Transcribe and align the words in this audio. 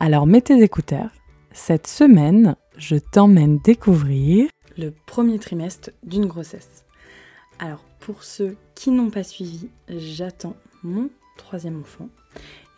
Alors 0.00 0.26
mets 0.26 0.40
tes 0.40 0.62
écouteurs. 0.62 1.10
Cette 1.52 1.86
semaine, 1.86 2.56
je 2.76 2.96
t'emmène 2.96 3.58
découvrir 3.58 4.48
le 4.76 4.92
premier 5.06 5.38
trimestre 5.38 5.90
d'une 6.02 6.26
grossesse. 6.26 6.84
Alors 7.58 7.84
pour 8.00 8.22
ceux 8.24 8.56
qui 8.74 8.90
n'ont 8.90 9.10
pas 9.10 9.22
suivi, 9.22 9.68
j'attends 9.88 10.56
mon 10.82 11.10
troisième 11.36 11.80
enfant. 11.80 12.08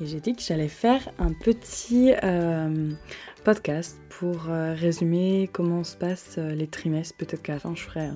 Et 0.01 0.07
j'ai 0.07 0.21
dit 0.21 0.35
que 0.35 0.43
j'allais 0.43 0.69
faire 0.69 1.09
un 1.19 1.33
petit 1.33 2.13
euh, 2.23 2.91
podcast 3.45 3.99
pour 4.11 4.51
euh, 4.51 4.75
résumer 4.75 5.49
comment 5.53 5.85
se 5.85 5.97
passent 5.97 6.37
euh, 6.37 6.51
les 6.51 6.67
trimestres. 6.67 7.17
Peut-être 7.17 7.43
qu'à 7.43 7.57
je 7.57 7.81
ferai 7.81 8.11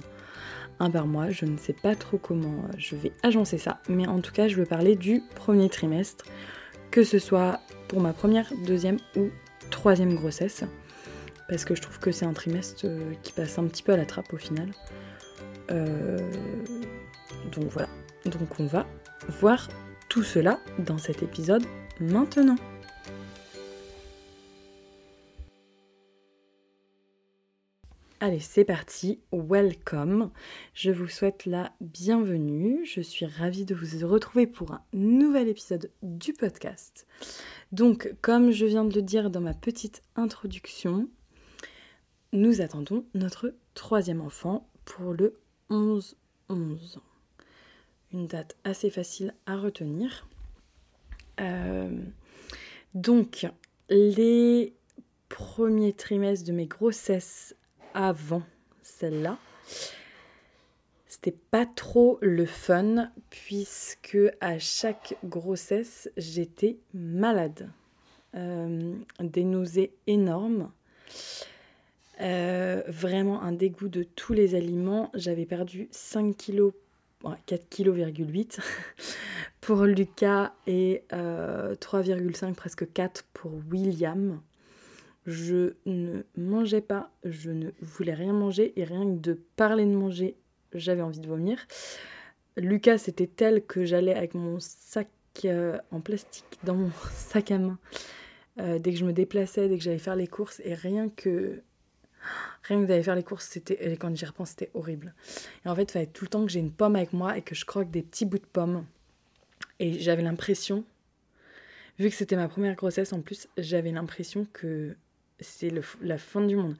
un 0.79 0.91
par 0.91 1.07
mois. 1.07 1.31
Je 1.31 1.47
ne 1.47 1.57
sais 1.57 1.73
pas 1.73 1.95
trop 1.95 2.19
comment 2.19 2.65
je 2.77 2.97
vais 2.97 3.13
agencer 3.23 3.57
ça. 3.57 3.81
Mais 3.89 4.07
en 4.07 4.21
tout 4.21 4.33
cas, 4.33 4.47
je 4.47 4.57
veux 4.57 4.67
parler 4.67 4.95
du 4.95 5.23
premier 5.35 5.71
trimestre. 5.71 6.27
Que 6.91 7.03
ce 7.03 7.19
soit 7.19 7.61
pour 7.91 8.01
ma 8.01 8.13
première, 8.13 8.53
deuxième 8.65 8.99
ou 9.17 9.31
troisième 9.71 10.15
grossesse. 10.15 10.63
Parce 11.49 11.65
que 11.65 11.75
je 11.75 11.83
trouve 11.83 11.99
que 11.99 12.13
c'est 12.13 12.25
un 12.25 12.33
trimestre 12.33 12.83
euh, 12.85 13.15
qui 13.25 13.33
passe 13.33 13.59
un 13.59 13.65
petit 13.65 13.83
peu 13.83 13.93
à 13.93 13.97
la 13.97 14.07
trappe 14.07 14.33
au 14.33 14.37
final. 14.37 14.71
Euh, 15.73 16.17
donc 17.51 17.65
voilà. 17.65 17.89
Donc 18.27 18.61
on 18.61 18.67
va 18.67 18.87
voir 19.41 19.69
tout 20.09 20.23
cela 20.23 20.61
dans 20.79 20.99
cet 20.99 21.25
épisode 21.25 21.65
maintenant. 21.99 22.57
Allez, 28.23 28.41
c'est 28.41 28.67
parti, 28.67 29.19
welcome. 29.33 30.31
Je 30.75 30.91
vous 30.91 31.09
souhaite 31.09 31.47
la 31.47 31.73
bienvenue. 31.81 32.85
Je 32.85 33.01
suis 33.01 33.25
ravie 33.25 33.65
de 33.65 33.75
vous 33.75 34.07
retrouver 34.07 34.47
pour 34.47 34.73
un 34.73 34.83
nouvel 34.93 35.49
épisode 35.49 35.91
du 36.03 36.35
podcast. 36.35 37.07
Donc, 37.73 38.15
comme 38.21 38.51
je 38.51 38.67
viens 38.67 38.85
de 38.85 38.95
le 38.95 39.01
dire 39.01 39.31
dans 39.31 39.41
ma 39.41 39.55
petite 39.55 40.03
introduction, 40.17 41.09
nous 42.35 42.61
attendons 42.61 43.07
notre 43.15 43.55
troisième 43.73 44.21
enfant 44.21 44.69
pour 44.85 45.15
le 45.15 45.33
11-11. 45.71 46.15
Une 48.13 48.27
date 48.27 48.55
assez 48.65 48.91
facile 48.91 49.33
à 49.47 49.57
retenir. 49.57 50.29
Euh, 51.41 51.89
donc, 52.93 53.47
les 53.89 54.75
premiers 55.31 55.95
trimestres 55.95 56.47
de 56.47 56.53
mes 56.53 56.67
grossesses 56.67 57.57
avant 57.95 58.43
celle-là, 58.83 59.39
c'était 61.07 61.37
pas 61.51 61.67
trop 61.67 62.19
le 62.23 62.47
fun 62.47 63.11
puisque 63.31 64.19
à 64.41 64.59
chaque 64.59 65.17
grossesse 65.25 66.11
j'étais 66.17 66.79
malade. 66.95 67.71
Euh, 68.37 68.95
des 69.19 69.43
nausées 69.43 69.93
énormes. 70.07 70.71
Euh, 72.21 72.83
vraiment 72.87 73.43
un 73.43 73.51
dégoût 73.53 73.89
de 73.89 74.05
tous 74.05 74.35
les 74.35 74.55
aliments. 74.55 75.11
J'avais 75.15 75.47
perdu 75.47 75.89
5 75.91 76.37
kg, 76.37 76.71
4 77.47 77.69
kg,8 77.69 78.61
pour 79.61 79.83
Lucas 79.83 80.53
et 80.69 81.03
3,5 81.11 82.51
euh, 82.51 82.53
presque 82.55 82.93
4 82.93 83.25
pour 83.33 83.53
William. 83.71 84.41
Je 85.27 85.75
ne 85.87 86.23
mangeais 86.37 86.81
pas, 86.81 87.11
je 87.25 87.51
ne 87.51 87.71
voulais 87.81 88.15
rien 88.15 88.33
manger 88.33 88.73
et 88.77 88.85
rien 88.85 89.05
que 89.05 89.19
de 89.19 89.35
parler 89.57 89.85
de 89.85 89.95
manger, 89.95 90.37
j'avais 90.73 91.03
envie 91.03 91.21
de 91.21 91.29
vomir. 91.29 91.59
Lucas, 92.57 92.99
c'était 92.99 93.27
tel 93.27 93.65
que 93.65 93.85
j'allais 93.85 94.15
avec 94.15 94.35
mon 94.35 94.59
sac 94.61 95.09
euh, 95.45 95.79
en 95.91 96.01
plastique 96.01 96.59
dans 96.65 96.75
mon 96.75 96.91
sac 97.15 97.51
à 97.51 97.59
main 97.59 97.79
euh, 98.59 98.79
dès 98.79 98.93
que 98.93 98.99
je 98.99 99.05
me 99.05 99.13
déplaçais, 99.13 99.69
dès 99.69 99.79
que 99.79 99.85
j'allais 99.85 99.99
faire 99.99 100.17
les 100.17 100.27
courses 100.27 100.61
et 100.65 100.75
rien 100.75 101.09
que 101.09 101.63
rien 102.65 102.83
que 102.83 102.87
d'aller 102.87 103.03
faire 103.03 103.15
les 103.15 103.23
courses, 103.23 103.47
c'était 103.47 103.97
quand 103.97 104.15
j'y 104.15 104.25
repense, 104.25 104.51
c'était 104.51 104.71
horrible. 104.75 105.15
Et 105.65 105.69
en 105.69 105.75
fait, 105.75 105.85
il 105.85 105.93
fallait 105.93 106.07
tout 106.07 106.25
le 106.25 106.31
temps 106.31 106.45
que 106.45 106.51
j'ai 106.51 106.61
une 106.61 106.73
pomme 106.73 106.97
avec 106.97 107.13
moi 107.13 107.37
et 107.39 107.43
que 107.43 107.55
je 107.55 107.65
croque 107.65 107.91
des 107.91 108.03
petits 108.03 108.27
bouts 108.27 108.39
de 108.39 108.47
pomme. 108.47 108.85
Et 109.79 109.99
j'avais 109.99 110.23
l'impression, 110.23 110.85
vu 111.99 112.11
que 112.11 112.15
c'était 112.15 112.37
ma 112.37 112.49
première 112.49 112.75
grossesse 112.75 113.13
en 113.13 113.21
plus, 113.21 113.49
j'avais 113.57 113.93
l'impression 113.93 114.47
que 114.53 114.97
c'est 115.41 115.73
la 116.01 116.19
fin 116.19 116.41
du 116.41 116.57
monde. 116.57 116.77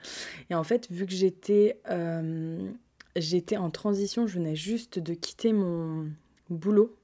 Et 0.51 0.55
en 0.55 0.65
fait, 0.65 0.91
vu 0.91 1.07
que 1.07 1.13
j'étais 1.13 1.81
euh, 1.91 2.71
j'étais 3.17 3.57
en 3.57 3.71
transition, 3.71 4.27
je 4.27 4.35
venais 4.35 4.57
juste 4.57 4.99
de 4.99 5.15
quitter 5.15 5.53
mon 5.53 6.09
boulot. 6.49 6.97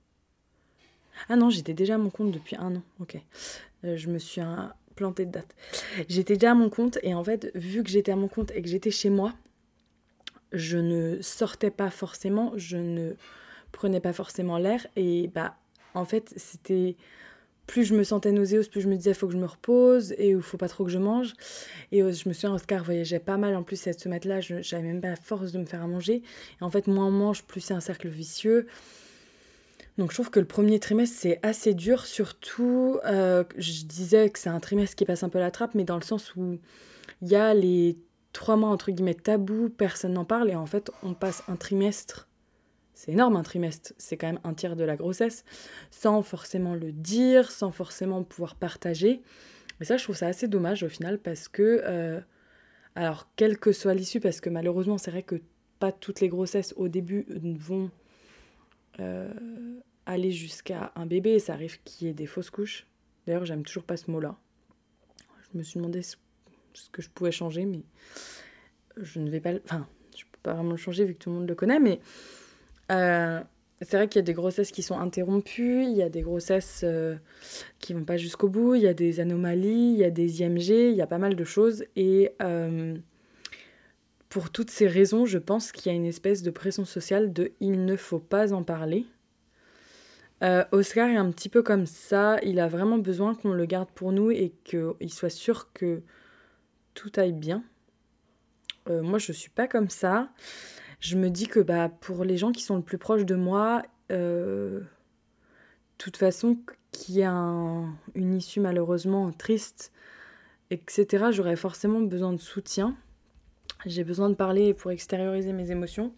Ah 1.29 1.37
non, 1.37 1.51
j'étais 1.51 1.75
déjà 1.75 1.95
à 1.95 1.99
mon 1.99 2.11
compte 2.11 2.31
depuis 2.31 2.57
un 2.57 2.77
an, 2.77 2.83
ok. 3.01 3.17
Euh, 3.85 3.97
je 3.97 4.09
me 4.09 4.19
suis 4.19 4.43
plantée 4.95 5.27
de 5.27 5.31
date. 5.31 5.55
J'étais 6.09 6.35
déjà 6.35 6.53
à 6.53 6.55
mon 6.55 6.71
compte 6.71 6.99
et 7.03 7.15
en 7.15 7.25
fait, 7.25 7.51
vu 7.55 7.83
que 7.83 7.91
j'étais 7.91 8.13
à 8.13 8.17
mon 8.17 8.29
compte 8.29 8.51
et 8.53 8.63
que 8.63 8.69
j'étais 8.69 8.91
chez 8.91 9.11
moi, 9.11 9.35
je 10.53 10.79
ne 10.79 11.21
sortais 11.21 11.71
pas 11.71 11.91
forcément, 11.91 12.53
je 12.57 12.77
ne 12.77 13.15
prenais 13.73 14.01
pas 14.01 14.13
forcément 14.13 14.59
l'air 14.59 14.87
et 14.97 15.29
bah 15.29 15.57
en 15.95 16.05
fait, 16.05 16.33
c'était 16.37 16.97
plus 17.67 17.85
je 17.85 17.95
me 17.95 18.05
sentais 18.05 18.33
nauséeuse, 18.33 18.69
plus 18.69 18.81
je 18.81 18.89
me 18.89 18.97
disais 18.97 19.15
faut 19.15 19.27
que 19.27 19.33
je 19.33 19.39
me 19.39 19.47
repose 19.47 20.13
et 20.13 20.31
il 20.31 20.43
faut 20.43 20.57
pas 20.57 20.69
trop 20.69 20.85
que 20.85 20.91
je 20.91 20.99
mange. 20.99 21.35
Et 21.93 22.03
euh, 22.03 22.13
je 22.13 22.29
me 22.29 22.35
souviens, 22.35 22.55
Oscar 22.55 22.85
voyageait 22.85 23.19
pas 23.19 23.37
mal 23.37 23.57
en 23.57 23.63
plus 23.63 23.77
cette 23.77 24.01
semaine-là, 24.01 24.41
j'avais 24.41 24.83
même 24.83 25.01
pas 25.01 25.09
la 25.09 25.17
force 25.17 25.53
de 25.53 25.59
me 25.59 25.67
faire 25.67 25.83
à 25.83 25.87
manger. 25.87 26.23
Et 26.61 26.65
en 26.65 26.71
fait, 26.71 26.87
moins 26.87 27.07
on 27.07 27.11
mange, 27.11 27.43
plus 27.43 27.61
c'est 27.61 27.75
un 27.75 27.81
cercle 27.81 28.09
vicieux. 28.09 28.67
Donc 29.99 30.11
je 30.11 30.17
trouve 30.17 30.31
que 30.31 30.41
le 30.41 30.47
premier 30.47 30.79
trimestre 30.79 31.17
c'est 31.19 31.41
assez 31.43 31.73
dur, 31.73 32.05
surtout 32.05 32.99
euh, 33.07 33.45
je 33.57 33.85
disais 33.85 34.29
que 34.29 34.39
c'est 34.39 34.51
un 34.51 34.61
trimestre 34.61 34.95
qui 34.95 35.07
passe 35.07 35.23
un 35.23 35.31
peu 35.31 35.39
la 35.39 35.51
trappe, 35.51 35.75
mais 35.75 35.85
dans 35.85 35.97
le 35.97 36.03
sens 36.03 36.35
où 36.37 36.59
il 37.23 37.29
y 37.29 37.35
a 37.35 37.55
les 37.55 37.97
trois 38.35 38.57
mois 38.57 38.69
entre 38.69 38.91
guillemets 38.91 39.15
tabous, 39.15 39.71
personne 39.71 40.13
n'en 40.13 40.27
parle 40.27 40.51
et 40.51 40.55
en 40.55 40.67
fait 40.67 40.91
on 41.03 41.15
passe 41.15 41.43
un 41.49 41.57
trimestre 41.57 42.29
c'est 42.97 43.13
énorme 43.13 43.37
un 43.37 43.43
trimestre, 43.43 43.93
c'est 43.99 44.17
quand 44.17 44.27
même 44.27 44.41
un 44.43 44.55
tiers 44.55 44.75
de 44.75 44.83
la 44.83 44.97
grossesse, 44.97 45.45
sans 45.91 46.23
forcément 46.23 46.75
le 46.75 46.93
dire, 46.93 47.51
sans 47.51 47.71
forcément 47.71 48.25
pouvoir 48.25 48.55
partager. 48.55 49.21
Mais 49.79 49.85
ça, 49.85 49.99
je 49.99 50.05
trouve 50.05 50.17
ça 50.17 50.29
assez 50.29 50.49
dommage 50.49 50.83
au 50.83 50.89
final 50.89 51.19
parce 51.19 51.47
que, 51.47 51.83
euh, 51.85 52.21
alors, 52.95 53.29
quelle 53.37 53.59
que 53.59 53.71
soit 53.71 53.93
l'issue, 53.93 54.19
parce 54.19 54.41
que 54.41 54.49
malheureusement, 54.49 54.97
c'est 54.97 55.11
vrai 55.11 55.23
que 55.23 55.43
pas 55.79 55.93
toutes 55.93 56.23
les 56.23 56.31
grossesses 56.31 56.73
au 56.79 56.89
début 56.89 57.27
vont 57.29 57.91
euh, 58.99 59.31
aller 60.07 60.33
jusqu'à 60.33 60.91
un 60.97 61.05
bébé, 61.05 61.39
ça 61.39 61.53
arrive 61.53 61.79
qu'il 61.83 62.07
y 62.07 62.11
ait 62.11 62.15
des 62.15 62.25
fausses 62.25 62.49
couches. 62.49 62.87
D'ailleurs, 63.27 63.45
j'aime 63.45 63.63
toujours 63.63 63.85
pas 63.85 63.99
ce 63.99 64.11
mot-là. 64.11 64.39
Je 65.53 65.59
me 65.59 65.63
suis 65.63 65.79
demandé 65.79 66.01
ce 66.01 66.17
que 66.91 67.03
je 67.03 67.11
pouvais 67.11 67.31
changer, 67.31 67.67
mais 67.67 67.83
je 68.97 69.21
ne 69.21 69.29
vais 69.29 69.41
pas. 69.41 69.53
Enfin, 69.67 69.87
je 70.17 70.25
peux 70.25 70.39
pas 70.43 70.55
vraiment 70.55 70.71
le 70.71 70.79
changer 70.79 71.05
vu 71.05 71.13
que 71.13 71.19
tout 71.19 71.29
le 71.29 71.37
monde 71.37 71.49
le 71.49 71.55
connaît, 71.55 71.79
mais 71.79 72.01
euh, 72.91 73.41
c'est 73.83 73.97
vrai 73.97 74.09
qu'il 74.09 74.21
y 74.21 74.25
a 74.25 74.25
des 74.25 74.33
grossesses 74.33 74.73
qui 74.73 74.83
sont 74.83 74.99
interrompues, 74.99 75.83
il 75.83 75.93
y 75.93 76.03
a 76.03 76.09
des 76.09 76.23
grossesses 76.23 76.81
euh, 76.85 77.17
qui 77.79 77.93
vont 77.93 78.05
pas 78.05 78.17
jusqu'au 78.17 78.49
bout, 78.49 78.75
il 78.75 78.83
y 78.83 78.89
a 78.89 78.95
des 78.95 79.21
anomalies, 79.21 79.93
il 79.93 79.99
y 79.99 80.05
a 80.05 80.11
des 80.11 80.43
IMG, 80.43 80.91
il 80.91 80.97
y 80.97 81.03
a 81.03 81.07
pas 81.07 81.19
mal 81.19 81.37
de 81.37 81.45
choses. 81.45 81.85
Et 81.95 82.33
euh, 82.43 82.97
pour 84.29 84.51
toutes 84.51 84.71
ces 84.71 84.87
raisons, 84.87 85.27
je 85.27 85.39
pense 85.39 85.73
qu'il 85.73 85.93
y 85.93 85.95
a 85.95 85.97
une 85.97 86.07
espèce 86.07 86.43
de 86.43 86.51
pression 86.51 86.85
sociale 86.85 87.33
de 87.33 87.53
il 87.61 87.85
ne 87.85 87.97
faut 87.97 88.19
pas 88.19 88.53
en 88.53 88.63
parler. 88.63 89.07
Oscar 90.71 91.09
est 91.09 91.17
un 91.17 91.31
petit 91.31 91.49
peu 91.49 91.63
comme 91.63 91.87
ça, 91.87 92.39
il 92.43 92.61
a 92.61 92.69
vraiment 92.69 92.99
besoin 92.99 93.35
qu'on 93.35 93.53
le 93.53 93.65
garde 93.65 93.89
pour 93.95 94.13
nous 94.13 94.31
et 94.31 94.53
qu'il 94.65 95.11
soit 95.11 95.31
sûr 95.31 95.73
que 95.73 96.03
tout 96.93 97.11
aille 97.17 97.33
bien. 97.33 97.65
moi, 98.87 99.19
je 99.19 99.33
suis 99.33 99.49
pas 99.49 99.67
comme 99.67 99.89
ça 99.89 100.29
je 101.07 101.17
me 101.17 101.31
dis 101.31 101.47
que 101.47 101.61
bah, 101.61 101.89
pour 101.89 102.25
les 102.25 102.37
gens 102.37 102.51
qui 102.51 102.63
sont 102.63 102.77
le 102.77 102.83
plus 102.83 102.99
proches 102.99 103.25
de 103.25 103.37
moi, 103.37 103.83
euh, 104.11 104.81
de 104.81 104.85
toute 105.99 106.17
façon, 106.17 106.59
qu'il 106.91 107.15
y 107.17 107.23
a 107.23 107.33
une 107.33 108.35
issue 108.35 108.59
malheureusement 108.59 109.31
triste, 109.31 109.93
etc., 110.71 111.27
j'aurais 111.31 111.55
forcément 111.55 112.01
besoin 112.01 112.33
de 112.33 112.41
soutien. 112.41 112.97
J'ai 113.85 114.03
besoin 114.03 114.31
de 114.31 114.35
parler 114.35 114.75
pour 114.75 114.91
extérioriser 114.91 115.53
mes 115.53 115.71
émotions. 115.71 116.13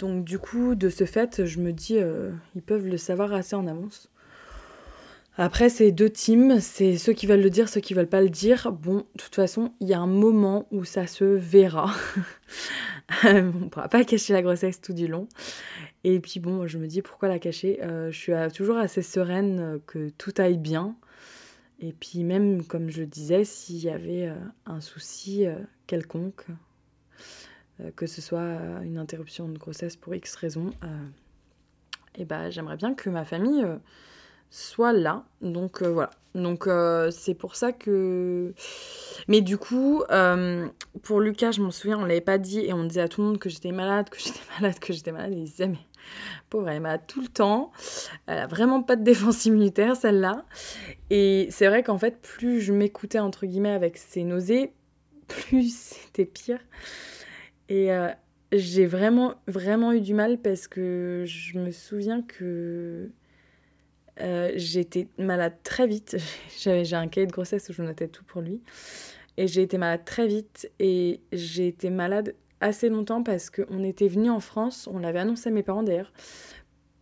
Donc 0.00 0.24
du 0.24 0.40
coup, 0.40 0.74
de 0.74 0.88
ce 0.88 1.04
fait, 1.04 1.44
je 1.44 1.60
me 1.60 1.72
dis, 1.72 1.98
euh, 1.98 2.32
ils 2.56 2.62
peuvent 2.62 2.86
le 2.86 2.96
savoir 2.96 3.32
assez 3.32 3.54
en 3.54 3.68
avance. 3.68 4.10
Après, 5.40 5.68
c'est 5.68 5.92
deux 5.92 6.10
teams, 6.10 6.58
c'est 6.58 6.98
ceux 6.98 7.12
qui 7.12 7.26
veulent 7.26 7.40
le 7.40 7.48
dire, 7.48 7.68
ceux 7.68 7.80
qui 7.80 7.94
veulent 7.94 8.08
pas 8.08 8.20
le 8.20 8.28
dire. 8.28 8.72
Bon, 8.72 9.06
de 9.14 9.22
toute 9.22 9.36
façon, 9.36 9.72
il 9.78 9.86
y 9.86 9.94
a 9.94 10.00
un 10.00 10.08
moment 10.08 10.66
où 10.72 10.82
ça 10.82 11.06
se 11.06 11.22
verra. 11.22 11.94
on 13.24 13.68
pourra 13.68 13.88
pas 13.88 14.02
cacher 14.02 14.32
la 14.32 14.42
grossesse 14.42 14.80
tout 14.80 14.92
du 14.92 15.06
long. 15.06 15.28
Et 16.02 16.18
puis 16.18 16.40
bon, 16.40 16.66
je 16.66 16.76
me 16.76 16.88
dis 16.88 17.02
pourquoi 17.02 17.28
la 17.28 17.38
cacher? 17.38 17.78
Euh, 17.84 18.10
Je 18.10 18.18
suis 18.18 18.32
toujours 18.52 18.78
assez 18.78 19.00
sereine 19.00 19.60
euh, 19.60 19.78
que 19.86 20.08
tout 20.08 20.34
aille 20.38 20.58
bien. 20.58 20.96
Et 21.78 21.92
puis 21.92 22.24
même, 22.24 22.64
comme 22.64 22.90
je 22.90 23.04
disais, 23.04 23.44
s'il 23.44 23.78
y 23.78 23.90
avait 23.90 24.26
euh, 24.26 24.34
un 24.66 24.80
souci 24.80 25.46
quelconque, 25.86 26.46
que 27.94 28.06
ce 28.06 28.20
soit 28.20 28.58
une 28.82 28.98
interruption 28.98 29.48
de 29.48 29.56
grossesse 29.56 29.94
pour 29.94 30.12
X 30.12 30.34
raison, 30.34 30.70
et 32.16 32.24
ben 32.24 32.50
j'aimerais 32.50 32.76
bien 32.76 32.94
que 32.94 33.08
ma 33.08 33.24
famille 33.24 33.64
soit 34.50 34.92
là. 34.92 35.24
Donc 35.40 35.82
euh, 35.82 35.90
voilà. 35.90 36.10
Donc 36.34 36.66
euh, 36.66 37.10
c'est 37.10 37.34
pour 37.34 37.56
ça 37.56 37.72
que. 37.72 38.54
Mais 39.26 39.40
du 39.40 39.58
coup, 39.58 40.02
euh, 40.10 40.68
pour 41.02 41.20
Lucas, 41.20 41.52
je 41.52 41.62
m'en 41.62 41.70
souviens, 41.70 41.98
on 41.98 42.04
l'avait 42.04 42.20
pas 42.20 42.38
dit 42.38 42.60
et 42.60 42.72
on 42.72 42.84
disait 42.84 43.02
à 43.02 43.08
tout 43.08 43.22
le 43.22 43.28
monde 43.28 43.38
que 43.38 43.48
j'étais 43.48 43.72
malade, 43.72 44.08
que 44.10 44.18
j'étais 44.18 44.40
malade, 44.60 44.78
que 44.78 44.92
j'étais 44.92 45.12
malade. 45.12 45.32
Et 45.32 45.36
il 45.36 45.44
disait, 45.44 45.68
mais 45.68 45.78
pauvre, 46.48 46.68
elle 46.68 46.76
est 46.76 46.80
malade 46.80 47.02
tout 47.06 47.20
le 47.20 47.28
temps. 47.28 47.72
Elle 48.26 48.38
a 48.38 48.46
vraiment 48.46 48.82
pas 48.82 48.96
de 48.96 49.02
défense 49.02 49.44
immunitaire, 49.46 49.96
celle-là. 49.96 50.44
Et 51.10 51.48
c'est 51.50 51.66
vrai 51.66 51.82
qu'en 51.82 51.98
fait, 51.98 52.20
plus 52.20 52.60
je 52.60 52.72
m'écoutais, 52.72 53.18
entre 53.18 53.46
guillemets, 53.46 53.72
avec 53.72 53.96
ses 53.96 54.24
nausées, 54.24 54.72
plus 55.26 55.74
c'était 56.04 56.26
pire. 56.26 56.60
Et 57.68 57.90
j'ai 58.52 58.86
vraiment, 58.86 59.34
vraiment 59.46 59.92
eu 59.92 60.00
du 60.00 60.14
mal 60.14 60.38
parce 60.38 60.68
que 60.68 61.24
je 61.26 61.58
me 61.58 61.70
souviens 61.70 62.22
que 62.22 63.10
euh, 64.20 64.52
j'étais 64.56 65.08
malade 65.18 65.54
très 65.62 65.86
vite. 65.86 66.16
J'ai 66.58 66.94
un 66.94 67.08
cahier 67.08 67.26
de 67.26 67.32
grossesse 67.32 67.68
où 67.68 67.72
je 67.72 67.82
notais 67.82 68.08
tout 68.08 68.24
pour 68.24 68.40
lui. 68.40 68.60
Et 69.36 69.46
j'ai 69.46 69.62
été 69.62 69.78
malade 69.78 70.04
très 70.04 70.26
vite. 70.26 70.70
Et 70.80 71.20
j'ai 71.32 71.68
été 71.68 71.90
malade 71.90 72.34
assez 72.60 72.88
longtemps 72.88 73.22
parce 73.22 73.50
qu'on 73.50 73.84
était 73.84 74.08
venu 74.08 74.30
en 74.30 74.40
France. 74.40 74.88
On 74.92 74.98
l'avait 74.98 75.20
annoncé 75.20 75.48
à 75.48 75.52
mes 75.52 75.62
parents 75.62 75.82
d'ailleurs. 75.82 76.12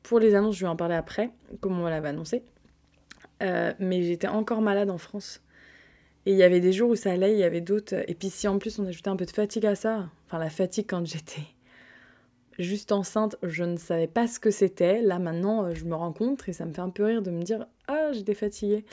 Pour 0.02 0.20
les 0.20 0.34
annonces, 0.34 0.56
je 0.56 0.60
vais 0.60 0.70
en 0.70 0.76
parler 0.76 0.94
après, 0.94 1.30
comme 1.60 1.80
on 1.80 1.86
l'avait 1.86 2.08
annoncé. 2.08 2.44
Euh, 3.42 3.72
mais 3.78 4.02
j'étais 4.02 4.28
encore 4.28 4.60
malade 4.60 4.90
en 4.90 4.98
France. 4.98 5.40
Et 6.26 6.32
il 6.32 6.36
y 6.36 6.42
avait 6.42 6.60
des 6.60 6.72
jours 6.72 6.90
où 6.90 6.96
ça 6.96 7.12
allait, 7.12 7.32
il 7.32 7.38
y 7.38 7.44
avait 7.44 7.60
d'autres. 7.60 7.94
Et 8.08 8.14
puis 8.14 8.30
si 8.30 8.48
en 8.48 8.58
plus 8.58 8.78
on 8.78 8.86
ajoutait 8.86 9.08
un 9.08 9.16
peu 9.16 9.24
de 9.24 9.30
fatigue 9.30 9.66
à 9.66 9.74
ça, 9.74 10.10
enfin 10.26 10.38
la 10.38 10.50
fatigue 10.50 10.86
quand 10.88 11.06
j'étais 11.06 11.42
juste 12.58 12.92
enceinte, 12.92 13.36
je 13.42 13.64
ne 13.64 13.76
savais 13.76 14.06
pas 14.06 14.26
ce 14.26 14.38
que 14.38 14.50
c'était. 14.50 15.02
Là 15.02 15.18
maintenant, 15.18 15.64
euh, 15.64 15.74
je 15.74 15.84
me 15.84 15.94
rends 15.94 16.12
compte 16.12 16.48
et 16.48 16.52
ça 16.52 16.64
me 16.64 16.72
fait 16.72 16.80
un 16.80 16.90
peu 16.90 17.04
rire 17.04 17.22
de 17.22 17.30
me 17.30 17.42
dire 17.42 17.66
ah 17.88 18.12
j'étais 18.12 18.34
fatiguée. 18.34 18.84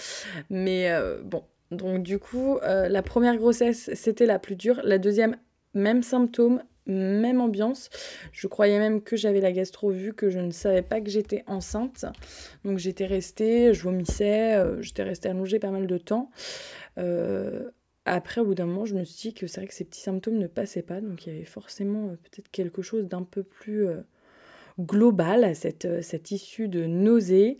Mais 0.50 0.92
euh, 0.92 1.22
bon, 1.24 1.44
donc 1.72 2.04
du 2.04 2.20
coup, 2.20 2.58
euh, 2.64 2.88
la 2.90 3.02
première 3.02 3.38
grossesse 3.38 3.90
c'était 3.94 4.26
la 4.26 4.40
plus 4.40 4.56
dure. 4.56 4.82
La 4.84 4.98
deuxième, 4.98 5.38
même 5.74 6.04
symptôme, 6.04 6.62
même 6.86 7.40
ambiance. 7.40 7.90
Je 8.32 8.48
croyais 8.48 8.80
même 8.80 9.02
que 9.02 9.16
j'avais 9.16 9.40
la 9.40 9.52
gastro 9.52 9.92
vue, 9.92 10.14
que 10.14 10.30
je 10.30 10.40
ne 10.40 10.52
savais 10.52 10.82
pas 10.82 11.00
que 11.00 11.10
j'étais 11.10 11.44
enceinte. 11.48 12.06
Donc 12.66 12.78
j'étais 12.78 13.06
restée, 13.06 13.74
je 13.74 13.84
vomissais, 13.84 14.62
j'étais 14.82 15.04
restée 15.04 15.30
allongée 15.30 15.60
pas 15.60 15.72
mal 15.72 15.88
de 15.88 15.98
temps. 15.98 16.30
Après, 18.06 18.42
au 18.42 18.46
bout 18.46 18.56
d'un 18.56 18.66
moment, 18.66 18.86
je 18.86 18.96
me 18.96 19.04
suis 19.06 19.30
dit 19.30 19.34
que 19.34 19.48
c'est 19.48 19.62
vrai 19.62 19.68
que 19.68 19.74
ces 19.74 19.86
petits 19.86 20.02
symptômes 20.02 20.38
ne 20.38 20.48
passaient 20.48 20.82
pas, 20.82 21.00
donc 21.00 21.26
il 21.26 21.34
y 21.34 21.36
avait 21.36 21.46
forcément 21.46 22.10
euh, 22.10 22.16
peut-être 22.16 22.50
quelque 22.52 22.82
chose 22.82 23.08
d'un 23.08 23.24
peu 23.24 23.44
plus 23.44 23.88
euh, 23.88 24.02
global 24.80 25.46
à 25.46 25.54
cette, 25.54 25.86
euh, 25.86 26.02
cette 26.02 26.32
issue 26.32 26.68
de 26.68 26.86
nausées. 26.86 27.58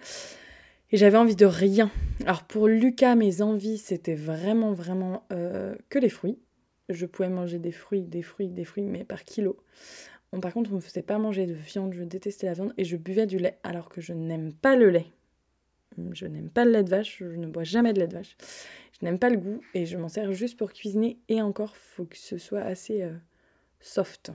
Et 0.92 0.98
j'avais 0.98 1.18
envie 1.18 1.38
de 1.38 1.46
rien. 1.46 1.90
Alors 2.26 2.44
pour 2.44 2.68
Lucas, 2.68 3.16
mes 3.16 3.42
envies, 3.42 3.78
c'était 3.78 4.14
vraiment, 4.14 4.74
vraiment 4.74 5.26
que 5.90 5.98
les 5.98 6.10
fruits. 6.10 6.38
Je 6.88 7.08
pouvais 7.08 7.30
manger 7.30 7.58
des 7.58 7.72
fruits, 7.72 8.04
des 8.04 8.22
fruits, 8.22 8.50
des 8.50 8.64
fruits, 8.64 8.84
mais 8.84 9.04
par 9.04 9.24
kilo. 9.24 9.58
par 10.40 10.54
contre, 10.54 10.70
on 10.70 10.74
ne 10.74 10.78
me 10.78 10.82
faisait 10.82 11.02
pas 11.02 11.18
manger 11.18 11.48
de 11.48 11.54
viande, 11.54 11.96
je 11.96 12.04
détestais 12.04 12.46
la 12.46 12.54
viande, 12.54 12.74
et 12.78 12.84
je 12.84 12.96
buvais 12.96 13.26
du 13.26 13.40
lait, 13.40 13.58
alors 13.64 13.90
que 13.90 14.02
je 14.02 14.14
n'aime 14.14 14.54
pas 14.54 14.76
le 14.76 14.92
lait. 14.92 15.08
Je 16.14 16.26
n'aime 16.26 16.50
pas 16.50 16.66
le 16.66 16.72
lait 16.72 16.84
de 16.84 16.90
vache, 16.90 17.18
je 17.20 17.26
ne 17.26 17.48
bois 17.48 17.64
jamais 17.64 17.94
de 17.94 18.00
lait 18.00 18.08
de 18.08 18.16
vache. 18.16 18.36
Je 19.00 19.06
n'aime 19.06 19.20
pas 19.20 19.30
le 19.30 19.38
goût 19.38 19.62
et 19.74 19.86
je 19.86 19.98
m'en 19.98 20.10
sers 20.10 20.32
juste 20.34 20.58
pour 20.58 20.72
cuisiner 20.72 21.18
et 21.30 21.42
encore, 21.42 21.76
faut 21.76 22.06
que 22.06 22.18
ce 22.18 22.38
soit 22.38 22.62
assez 22.62 23.02
euh, 23.02 23.14
soft. 23.80 24.32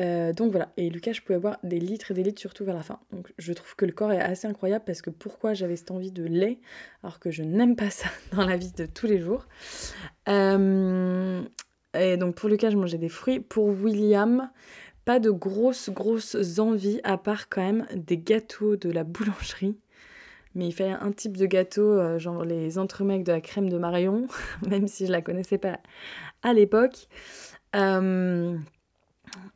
Euh, 0.00 0.32
donc 0.32 0.50
voilà, 0.50 0.72
et 0.76 0.90
Lucas, 0.90 1.12
je 1.12 1.20
pouvais 1.20 1.38
boire 1.38 1.58
des 1.62 1.78
litres 1.78 2.10
et 2.10 2.14
des 2.14 2.24
litres, 2.24 2.40
surtout 2.40 2.64
vers 2.64 2.74
la 2.74 2.82
fin. 2.82 2.98
Donc 3.12 3.32
je 3.38 3.52
trouve 3.52 3.76
que 3.76 3.84
le 3.84 3.92
corps 3.92 4.12
est 4.12 4.20
assez 4.20 4.48
incroyable 4.48 4.84
parce 4.84 5.02
que 5.02 5.10
pourquoi 5.10 5.54
j'avais 5.54 5.76
cette 5.76 5.92
envie 5.92 6.10
de 6.10 6.24
lait 6.24 6.58
alors 7.02 7.20
que 7.20 7.30
je 7.30 7.42
n'aime 7.42 7.76
pas 7.76 7.90
ça 7.90 8.08
dans 8.32 8.44
la 8.44 8.56
vie 8.56 8.72
de 8.72 8.86
tous 8.86 9.06
les 9.06 9.20
jours. 9.20 9.46
Euh, 10.28 11.42
et 11.96 12.16
donc 12.16 12.34
pour 12.34 12.48
Lucas, 12.48 12.70
je 12.70 12.76
mangeais 12.76 12.98
des 12.98 13.08
fruits. 13.08 13.40
Pour 13.40 13.66
William, 13.66 14.50
pas 15.04 15.18
de 15.20 15.30
grosses, 15.30 15.90
grosses 15.90 16.58
envies 16.58 17.00
à 17.04 17.18
part 17.18 17.48
quand 17.48 17.62
même 17.62 17.86
des 17.94 18.18
gâteaux 18.18 18.76
de 18.76 18.90
la 18.90 19.04
boulangerie 19.04 19.76
mais 20.54 20.68
il 20.68 20.72
fallait 20.72 20.90
un 20.92 21.12
type 21.12 21.36
de 21.36 21.46
gâteau, 21.46 21.82
euh, 21.82 22.18
genre 22.18 22.44
les 22.44 22.78
entremecs 22.78 23.24
de 23.24 23.32
la 23.32 23.40
crème 23.40 23.68
de 23.68 23.76
Marion, 23.76 24.28
même 24.68 24.86
si 24.86 25.06
je 25.06 25.12
la 25.12 25.20
connaissais 25.20 25.58
pas 25.58 25.80
à 26.42 26.52
l'époque. 26.52 27.08
Euh, 27.74 28.56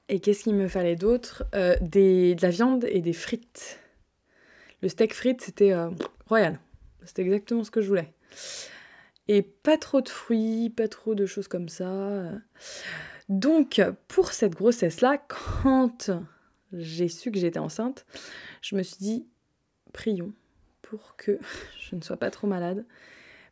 et 0.08 0.20
qu'est-ce 0.20 0.44
qu'il 0.44 0.54
me 0.54 0.68
fallait 0.68 0.96
d'autre? 0.96 1.44
Euh, 1.54 1.76
De 1.80 2.34
la 2.42 2.50
viande 2.50 2.84
et 2.84 3.00
des 3.00 3.12
frites. 3.12 3.78
Le 4.82 4.88
steak 4.88 5.14
frites, 5.14 5.42
c'était 5.42 5.74
royal. 6.26 6.58
C'était 7.04 7.22
exactement 7.22 7.64
ce 7.64 7.70
que 7.70 7.80
je 7.80 7.88
voulais. 7.88 8.12
Et 9.26 9.42
pas 9.42 9.76
trop 9.76 10.00
de 10.00 10.08
fruits, 10.08 10.70
pas 10.70 10.88
trop 10.88 11.14
de 11.14 11.26
choses 11.26 11.48
comme 11.48 11.68
ça. 11.68 12.30
Donc, 13.28 13.82
pour 14.08 14.32
cette 14.32 14.54
grossesse-là, 14.54 15.18
quand 15.28 16.10
j'ai 16.72 17.08
su 17.08 17.30
que 17.30 17.38
j'étais 17.38 17.58
enceinte, 17.58 18.06
je 18.62 18.76
me 18.76 18.82
suis 18.82 18.98
dit, 18.98 19.26
prions 19.92 20.32
pour 20.82 21.16
que 21.16 21.38
je 21.80 21.96
ne 21.96 22.00
sois 22.00 22.16
pas 22.16 22.30
trop 22.30 22.46
malade. 22.46 22.84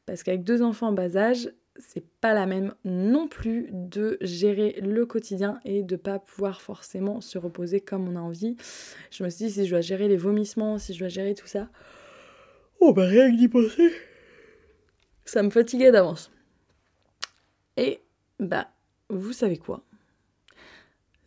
Parce 0.07 0.23
qu'avec 0.23 0.45
deux 0.45 0.63
enfants 0.63 0.89
en 0.89 0.93
bas 0.93 1.17
âge, 1.17 1.51
c'est 1.79 2.07
pas 2.21 2.33
la 2.33 2.47
même 2.47 2.75
non 2.85 3.29
plus 3.29 3.69
de 3.71 4.17
gérer 4.21 4.81
le 4.81 5.05
quotidien 5.05 5.61
et 5.65 5.83
de 5.83 5.97
pas 5.97 6.19
pouvoir 6.19 6.63
forcément 6.63 7.21
se 7.21 7.39
reposer 7.39 7.81
comme 7.81 8.09
on 8.09 8.17
a 8.17 8.21
envie. 8.21 8.57
Je 9.11 9.25
me 9.25 9.29
suis 9.29 9.47
dit, 9.47 9.51
si 9.51 9.65
je 9.67 9.71
dois 9.71 9.81
gérer 9.81 10.09
les 10.09 10.17
vomissements, 10.17 10.79
si 10.79 10.95
je 10.95 11.01
dois 11.01 11.09
gérer 11.09 11.35
tout 11.35 11.47
ça, 11.47 11.69
oh 12.81 12.93
bah 12.93 13.05
rien 13.05 13.31
que 13.31 13.37
d'y 13.37 13.49
penser, 13.49 13.93
ça 15.25 15.43
me 15.43 15.51
fatiguait 15.51 15.93
d'avance. 15.93 16.31
Et 17.77 18.01
bah, 18.39 18.69
vous 19.09 19.33
savez 19.33 19.57
quoi? 19.57 19.83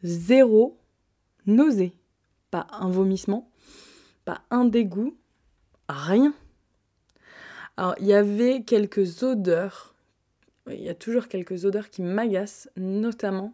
Zéro 0.03 0.77
nausée. 1.45 1.93
Pas 2.51 2.65
un 2.71 2.89
vomissement, 2.89 3.51
pas 4.25 4.41
un 4.49 4.65
dégoût, 4.65 5.15
rien. 5.87 6.33
Alors, 7.77 7.95
il 7.99 8.07
y 8.07 8.13
avait 8.13 8.63
quelques 8.63 9.21
odeurs. 9.21 9.93
Il 10.67 10.81
y 10.81 10.89
a 10.89 10.95
toujours 10.95 11.27
quelques 11.27 11.65
odeurs 11.65 11.89
qui 11.89 12.01
m'agacent, 12.01 12.69
notamment 12.75 13.53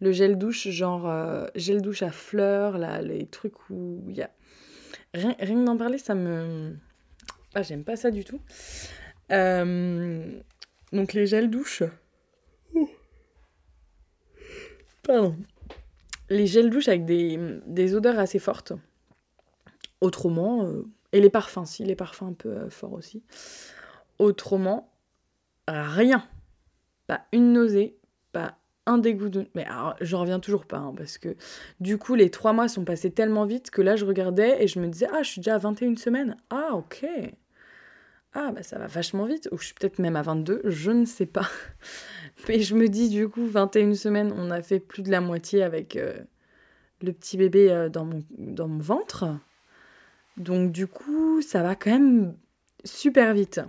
le 0.00 0.12
gel 0.12 0.36
douche, 0.36 0.68
genre 0.68 1.08
euh, 1.08 1.46
gel 1.54 1.80
douche 1.80 2.02
à 2.02 2.10
fleurs, 2.10 2.76
là, 2.78 3.02
les 3.02 3.26
trucs 3.26 3.70
où 3.70 4.04
il 4.08 4.16
y 4.16 4.22
a. 4.22 4.30
Rien, 5.14 5.36
rien 5.38 5.60
que 5.60 5.64
d'en 5.64 5.76
parler, 5.76 5.98
ça 5.98 6.14
me. 6.14 6.76
Ah, 7.54 7.62
j'aime 7.62 7.84
pas 7.84 7.96
ça 7.96 8.10
du 8.10 8.24
tout. 8.24 8.40
Euh, 9.30 10.40
donc, 10.92 11.12
les 11.12 11.26
gels 11.26 11.50
douche. 11.50 11.84
Les 16.30 16.46
gels 16.46 16.70
douche 16.70 16.88
avec 16.88 17.04
des, 17.04 17.38
des 17.66 17.94
odeurs 17.94 18.18
assez 18.18 18.38
fortes. 18.38 18.72
Autrement, 20.00 20.64
euh, 20.64 20.86
et 21.12 21.20
les 21.20 21.30
parfums, 21.30 21.64
si, 21.64 21.84
les 21.84 21.94
parfums 21.94 22.24
un 22.24 22.32
peu 22.32 22.48
euh, 22.48 22.70
forts 22.70 22.92
aussi. 22.92 23.22
Autrement, 24.18 24.90
rien. 25.68 26.26
Pas 27.06 27.22
une 27.32 27.52
nausée, 27.52 27.96
pas 28.32 28.56
un 28.86 28.98
dégoût 28.98 29.28
de... 29.28 29.46
Mais 29.54 29.64
alors, 29.64 29.96
j'en 30.00 30.20
reviens 30.20 30.40
toujours 30.40 30.66
pas, 30.66 30.78
hein, 30.78 30.94
parce 30.96 31.18
que 31.18 31.36
du 31.80 31.98
coup, 31.98 32.14
les 32.14 32.30
trois 32.30 32.52
mois 32.52 32.68
sont 32.68 32.84
passés 32.84 33.10
tellement 33.10 33.44
vite 33.44 33.70
que 33.70 33.82
là, 33.82 33.96
je 33.96 34.04
regardais 34.04 34.62
et 34.62 34.68
je 34.68 34.78
me 34.78 34.88
disais, 34.88 35.06
ah, 35.12 35.22
je 35.22 35.30
suis 35.30 35.40
déjà 35.40 35.54
à 35.54 35.58
21 35.58 35.96
semaines. 35.96 36.36
Ah, 36.50 36.70
ok. 36.74 37.06
Ah, 38.34 38.50
bah 38.52 38.62
ça 38.62 38.78
va 38.78 38.86
vachement 38.86 39.26
vite. 39.26 39.48
Ou 39.52 39.58
je 39.58 39.66
suis 39.66 39.74
peut-être 39.74 39.98
même 39.98 40.16
à 40.16 40.22
22, 40.22 40.62
je 40.64 40.90
ne 40.90 41.04
sais 41.04 41.26
pas. 41.26 41.48
Mais 42.48 42.60
je 42.60 42.74
me 42.74 42.88
dis, 42.88 43.08
du 43.08 43.28
coup, 43.28 43.46
21 43.46 43.94
semaines, 43.94 44.34
on 44.36 44.50
a 44.50 44.60
fait 44.60 44.80
plus 44.80 45.02
de 45.02 45.10
la 45.10 45.20
moitié 45.20 45.62
avec 45.62 45.96
euh, 45.96 46.18
le 47.02 47.12
petit 47.12 47.36
bébé 47.36 47.70
euh, 47.70 47.88
dans, 47.88 48.04
mon, 48.04 48.24
dans 48.36 48.68
mon 48.68 48.80
ventre. 48.80 49.26
Donc 50.36 50.72
du 50.72 50.86
coup, 50.86 51.40
ça 51.42 51.62
va 51.62 51.76
quand 51.76 51.92
même 51.92 52.34
super 52.84 53.34
vite. 53.34 53.60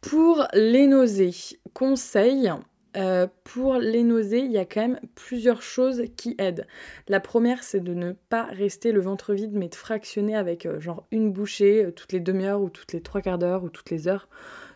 Pour 0.00 0.46
les 0.54 0.86
nausées, 0.86 1.34
conseil, 1.74 2.50
euh, 2.96 3.28
pour 3.44 3.76
les 3.76 4.02
nausées, 4.02 4.40
il 4.40 4.50
y 4.50 4.58
a 4.58 4.64
quand 4.64 4.80
même 4.80 5.00
plusieurs 5.14 5.62
choses 5.62 6.04
qui 6.16 6.34
aident. 6.38 6.66
La 7.08 7.20
première, 7.20 7.62
c'est 7.62 7.80
de 7.80 7.94
ne 7.94 8.12
pas 8.12 8.44
rester 8.44 8.92
le 8.92 9.00
ventre 9.00 9.32
vide, 9.32 9.52
mais 9.52 9.68
de 9.68 9.74
fractionner 9.74 10.36
avec 10.36 10.66
euh, 10.66 10.80
genre 10.80 11.06
une 11.10 11.32
bouchée 11.32 11.84
euh, 11.84 11.92
toutes 11.92 12.12
les 12.12 12.20
demi-heures 12.20 12.60
ou 12.60 12.68
toutes 12.68 12.92
les 12.92 13.00
trois 13.00 13.22
quarts 13.22 13.38
d'heure 13.38 13.62
ou 13.62 13.70
toutes 13.70 13.90
les 13.90 14.08
heures, 14.08 14.28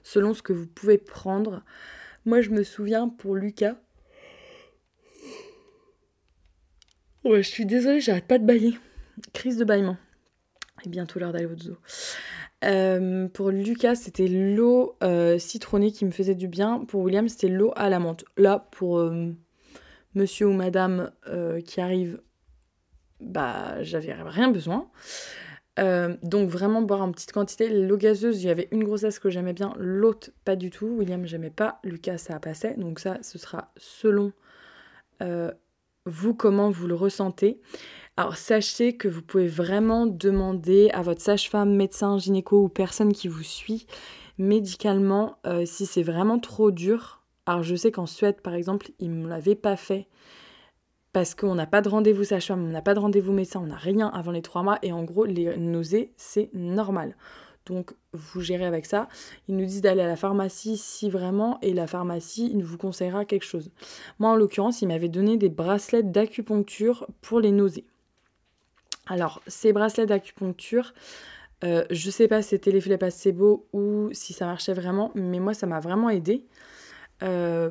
selon 0.02 0.32
ce 0.32 0.42
que 0.42 0.52
vous 0.52 0.66
pouvez 0.66 0.98
prendre. 0.98 1.64
Moi, 2.24 2.40
je 2.40 2.50
me 2.50 2.62
souviens 2.62 3.08
pour 3.08 3.34
Lucas. 3.34 3.76
Ouais, 7.24 7.42
je 7.42 7.48
suis 7.48 7.66
désolée, 7.66 8.00
j'arrête 8.00 8.26
pas 8.26 8.38
de 8.38 8.46
bailler. 8.46 8.78
Crise 9.32 9.56
de 9.56 9.64
bâillement. 9.64 9.96
Et 10.84 10.88
bientôt 10.88 11.18
l'heure 11.18 11.32
d'aller 11.32 11.46
au 11.46 11.56
zoo. 11.56 11.76
Euh, 12.64 13.28
pour 13.28 13.50
Lucas, 13.50 13.96
c'était 13.96 14.28
l'eau 14.28 14.96
euh, 15.02 15.38
citronnée 15.38 15.92
qui 15.92 16.04
me 16.04 16.10
faisait 16.10 16.34
du 16.34 16.48
bien. 16.48 16.84
Pour 16.86 17.02
William, 17.02 17.28
c'était 17.28 17.48
l'eau 17.48 17.72
à 17.76 17.88
la 17.88 17.98
menthe. 17.98 18.24
Là, 18.36 18.66
pour 18.70 18.98
euh, 18.98 19.32
monsieur 20.14 20.48
ou 20.48 20.52
madame 20.52 21.10
qui 21.66 21.80
arrive, 21.80 22.20
bah, 23.20 23.82
j'avais 23.82 24.12
rien 24.12 24.50
besoin. 24.50 24.88
donc 25.76 26.48
vraiment 26.48 26.82
boire 26.82 27.02
en 27.02 27.12
petite 27.12 27.32
quantité. 27.32 27.68
L'eau 27.68 27.96
gazeuse, 27.96 28.42
il 28.42 28.46
y 28.46 28.50
avait 28.50 28.68
une 28.70 28.84
grossesse 28.84 29.18
que 29.18 29.30
j'aimais 29.30 29.52
bien, 29.52 29.74
l'autre 29.76 30.30
pas 30.44 30.56
du 30.56 30.70
tout. 30.70 30.86
William 30.86 31.26
j'aimais 31.26 31.50
pas, 31.50 31.80
Lucas 31.84 32.18
ça 32.18 32.38
passait. 32.38 32.74
Donc 32.74 33.00
ça, 33.00 33.18
ce 33.22 33.38
sera 33.38 33.72
selon 33.76 34.32
vous 36.06 36.34
comment 36.34 36.70
vous 36.70 36.86
le 36.86 36.94
ressentez. 36.94 37.60
Alors 38.16 38.36
sachez 38.36 38.96
que 38.96 39.08
vous 39.08 39.22
pouvez 39.22 39.48
vraiment 39.48 40.06
demander 40.06 40.88
à 40.90 41.02
votre 41.02 41.20
sage-femme, 41.20 41.74
médecin, 41.74 42.16
gynéco 42.16 42.62
ou 42.62 42.68
personne 42.68 43.12
qui 43.12 43.26
vous 43.26 43.42
suit 43.42 43.88
médicalement 44.38 45.38
euh, 45.46 45.66
si 45.66 45.84
c'est 45.84 46.04
vraiment 46.04 46.38
trop 46.38 46.70
dur. 46.70 47.24
Alors 47.46 47.64
je 47.64 47.74
sais 47.74 47.90
qu'en 47.90 48.06
Suède 48.06 48.40
par 48.40 48.54
exemple, 48.54 48.92
ils 49.00 49.10
ne 49.10 49.24
me 49.24 49.28
l'avaient 49.28 49.56
pas 49.56 49.74
fait 49.74 50.06
parce 51.12 51.34
qu'on 51.34 51.56
n'a 51.56 51.66
pas 51.66 51.80
de 51.80 51.88
rendez-vous 51.88 52.22
sage-femme, 52.22 52.64
on 52.64 52.70
n'a 52.70 52.82
pas 52.82 52.94
de 52.94 53.00
rendez-vous 53.00 53.32
médecin, 53.32 53.60
on 53.60 53.66
n'a 53.66 53.76
rien 53.76 54.08
avant 54.08 54.30
les 54.30 54.42
trois 54.42 54.62
mois 54.62 54.78
et 54.82 54.92
en 54.92 55.02
gros 55.02 55.24
les 55.24 55.56
nausées 55.56 56.12
c'est 56.16 56.50
normal. 56.54 57.16
Donc 57.66 57.94
vous 58.12 58.42
gérez 58.42 58.66
avec 58.66 58.86
ça. 58.86 59.08
Ils 59.48 59.56
nous 59.56 59.64
disent 59.64 59.80
d'aller 59.80 60.02
à 60.02 60.06
la 60.06 60.16
pharmacie 60.16 60.76
si 60.76 61.10
vraiment, 61.10 61.58
et 61.62 61.72
la 61.72 61.88
pharmacie, 61.88 62.52
il 62.54 62.62
vous 62.62 62.78
conseillera 62.78 63.24
quelque 63.24 63.44
chose. 63.44 63.72
Moi 64.20 64.30
en 64.30 64.36
l'occurrence, 64.36 64.82
il 64.82 64.88
m'avait 64.88 65.08
donné 65.08 65.36
des 65.36 65.48
bracelets 65.48 66.04
d'acupuncture 66.04 67.08
pour 67.20 67.40
les 67.40 67.50
nausées. 67.50 67.86
Alors, 69.06 69.42
ces 69.46 69.72
bracelets 69.72 70.06
d'acupuncture, 70.06 70.94
euh, 71.62 71.84
je 71.90 72.10
sais 72.10 72.28
pas 72.28 72.42
si 72.42 72.50
c'était 72.50 72.70
l'effet 72.70 72.98
placebo 72.98 73.66
ou 73.72 74.08
si 74.12 74.32
ça 74.32 74.46
marchait 74.46 74.74
vraiment, 74.74 75.12
mais 75.14 75.40
moi 75.40 75.54
ça 75.54 75.66
m'a 75.66 75.80
vraiment 75.80 76.10
aidé 76.10 76.44
euh, 77.22 77.70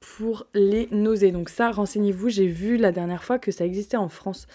pour 0.00 0.46
les 0.54 0.88
nausées. 0.90 1.32
Donc 1.32 1.48
ça, 1.48 1.70
renseignez-vous, 1.70 2.28
j'ai 2.28 2.46
vu 2.46 2.76
la 2.76 2.92
dernière 2.92 3.24
fois 3.24 3.38
que 3.38 3.50
ça 3.50 3.64
existait 3.64 3.96
en 3.96 4.08
France. 4.08 4.46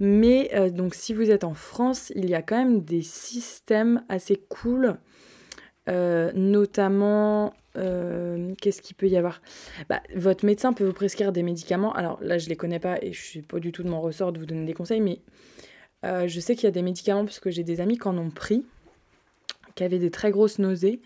Mais 0.00 0.50
euh, 0.54 0.70
donc 0.70 0.94
si 0.94 1.12
vous 1.12 1.30
êtes 1.30 1.44
en 1.44 1.54
France, 1.54 2.12
il 2.14 2.28
y 2.28 2.34
a 2.34 2.42
quand 2.42 2.56
même 2.56 2.82
des 2.82 3.02
systèmes 3.02 4.04
assez 4.08 4.36
cool, 4.48 4.96
notamment 5.90 7.52
qu'est-ce 7.74 8.82
qu'il 8.82 8.96
peut 8.96 9.08
y 9.08 9.16
avoir? 9.16 9.40
Bah, 9.88 10.02
Votre 10.14 10.44
médecin 10.44 10.72
peut 10.72 10.84
vous 10.84 10.92
prescrire 10.92 11.32
des 11.32 11.42
médicaments. 11.42 11.92
Alors 11.92 12.18
là, 12.22 12.38
je 12.38 12.46
ne 12.46 12.50
les 12.50 12.56
connais 12.56 12.80
pas 12.80 12.98
et 13.02 13.12
je 13.12 13.20
suis 13.20 13.42
pas 13.42 13.58
du 13.58 13.72
tout 13.72 13.82
de 13.82 13.88
mon 13.88 14.00
ressort 14.00 14.32
de 14.32 14.38
vous 14.38 14.46
donner 14.46 14.66
des 14.66 14.74
conseils, 14.74 15.00
mais 15.00 15.20
euh, 16.04 16.26
je 16.28 16.40
sais 16.40 16.54
qu'il 16.54 16.64
y 16.64 16.68
a 16.68 16.72
des 16.72 16.82
médicaments 16.82 17.24
parce 17.24 17.40
que 17.40 17.50
j'ai 17.50 17.64
des 17.64 17.80
amis 17.80 17.98
qui 17.98 18.08
en 18.08 18.16
ont 18.16 18.30
pris, 18.30 18.64
qui 19.74 19.84
avaient 19.84 19.98
des 19.98 20.10
très 20.10 20.30
grosses 20.30 20.58
nausées. 20.58 21.00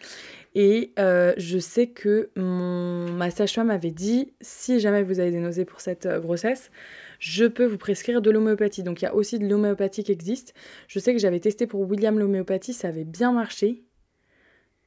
Et 0.54 0.92
euh, 0.98 1.34
je 1.36 1.58
sais 1.58 1.88
que 1.88 2.30
ma 2.36 3.30
sage-femme 3.30 3.68
m'avait 3.68 3.90
dit 3.90 4.32
si 4.40 4.78
jamais 4.78 5.02
vous 5.02 5.18
avez 5.18 5.32
des 5.32 5.40
nausées 5.40 5.64
pour 5.64 5.80
cette 5.80 6.06
euh, 6.06 6.20
grossesse, 6.20 6.70
je 7.18 7.44
peux 7.44 7.64
vous 7.64 7.78
prescrire 7.78 8.22
de 8.22 8.30
l'homéopathie. 8.30 8.82
Donc 8.84 9.02
il 9.02 9.04
y 9.04 9.08
a 9.08 9.14
aussi 9.14 9.38
de 9.38 9.46
l'homéopathie 9.46 10.04
qui 10.04 10.12
existe. 10.12 10.54
Je 10.86 10.98
sais 10.98 11.12
que 11.12 11.18
j'avais 11.18 11.40
testé 11.40 11.66
pour 11.66 11.80
William 11.80 12.18
l'homéopathie, 12.18 12.72
ça 12.72 12.88
avait 12.88 13.04
bien 13.04 13.32
marché. 13.32 13.82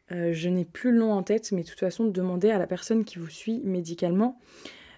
Je 0.10 0.50
n'ai 0.50 0.66
plus 0.66 0.92
le 0.92 1.00
nom 1.00 1.12
en 1.12 1.24
tête, 1.24 1.52
mais 1.52 1.64
de 1.64 1.68
toute 1.68 1.80
façon, 1.80 2.06
demandez 2.06 2.50
à 2.50 2.58
la 2.58 2.68
personne 2.68 3.04
qui 3.06 3.20
vous 3.20 3.30
suit 3.30 3.62
médicalement 3.64 4.40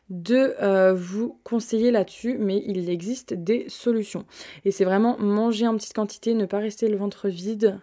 de 0.09 0.55
euh, 0.61 0.93
vous 0.93 1.39
conseiller 1.43 1.91
là-dessus, 1.91 2.37
mais 2.39 2.63
il 2.65 2.89
existe 2.89 3.33
des 3.33 3.65
solutions. 3.69 4.25
Et 4.65 4.71
c'est 4.71 4.85
vraiment 4.85 5.17
manger 5.19 5.67
en 5.67 5.75
petite 5.75 5.93
quantité, 5.93 6.33
ne 6.33 6.45
pas 6.45 6.59
rester 6.59 6.89
le 6.89 6.97
ventre 6.97 7.29
vide, 7.29 7.79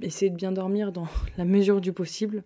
essayer 0.00 0.30
de 0.30 0.36
bien 0.36 0.52
dormir 0.52 0.90
dans 0.90 1.06
la 1.36 1.44
mesure 1.44 1.80
du 1.80 1.92
possible. 1.92 2.44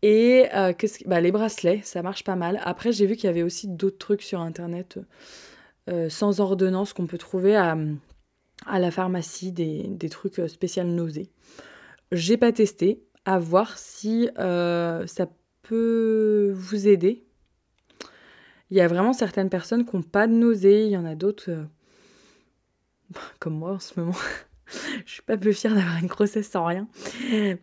Et 0.00 0.46
euh, 0.54 0.72
bah, 1.06 1.20
les 1.20 1.30
bracelets, 1.30 1.80
ça 1.84 2.02
marche 2.02 2.24
pas 2.24 2.34
mal. 2.34 2.60
Après, 2.64 2.92
j'ai 2.92 3.06
vu 3.06 3.14
qu'il 3.14 3.26
y 3.26 3.28
avait 3.28 3.44
aussi 3.44 3.68
d'autres 3.68 3.98
trucs 3.98 4.22
sur 4.22 4.40
Internet 4.40 4.98
euh, 5.88 6.08
sans 6.08 6.40
ordonnance 6.40 6.92
qu'on 6.92 7.06
peut 7.06 7.18
trouver 7.18 7.54
à, 7.56 7.76
la 8.66 8.90
pharmacie, 8.90 9.52
des, 9.52 9.84
des 9.86 10.08
trucs 10.08 10.40
spécial 10.48 10.88
nausées. 10.88 11.30
J'ai 12.12 12.36
pas 12.36 12.52
testé, 12.52 13.02
à 13.24 13.38
voir 13.38 13.76
si 13.76 14.28
ça 14.36 15.28
peut 15.62 16.52
vous 16.54 16.86
aider 16.86 17.24
il 18.72 18.76
y 18.76 18.80
a 18.80 18.88
vraiment 18.88 19.12
certaines 19.12 19.50
personnes 19.50 19.84
qui 19.84 19.94
n'ont 19.94 20.02
pas 20.02 20.26
de 20.26 20.32
nausées, 20.32 20.86
il 20.86 20.90
y 20.90 20.96
en 20.96 21.04
a 21.04 21.14
d'autres, 21.14 21.50
euh, 21.50 21.64
comme 23.38 23.52
moi 23.52 23.72
en 23.72 23.78
ce 23.78 24.00
moment. 24.00 24.16
je 25.04 25.12
suis 25.12 25.20
pas 25.20 25.36
peu 25.36 25.52
fière 25.52 25.74
d'avoir 25.74 25.98
une 25.98 26.06
grossesse 26.06 26.48
sans 26.48 26.64
rien. 26.64 26.88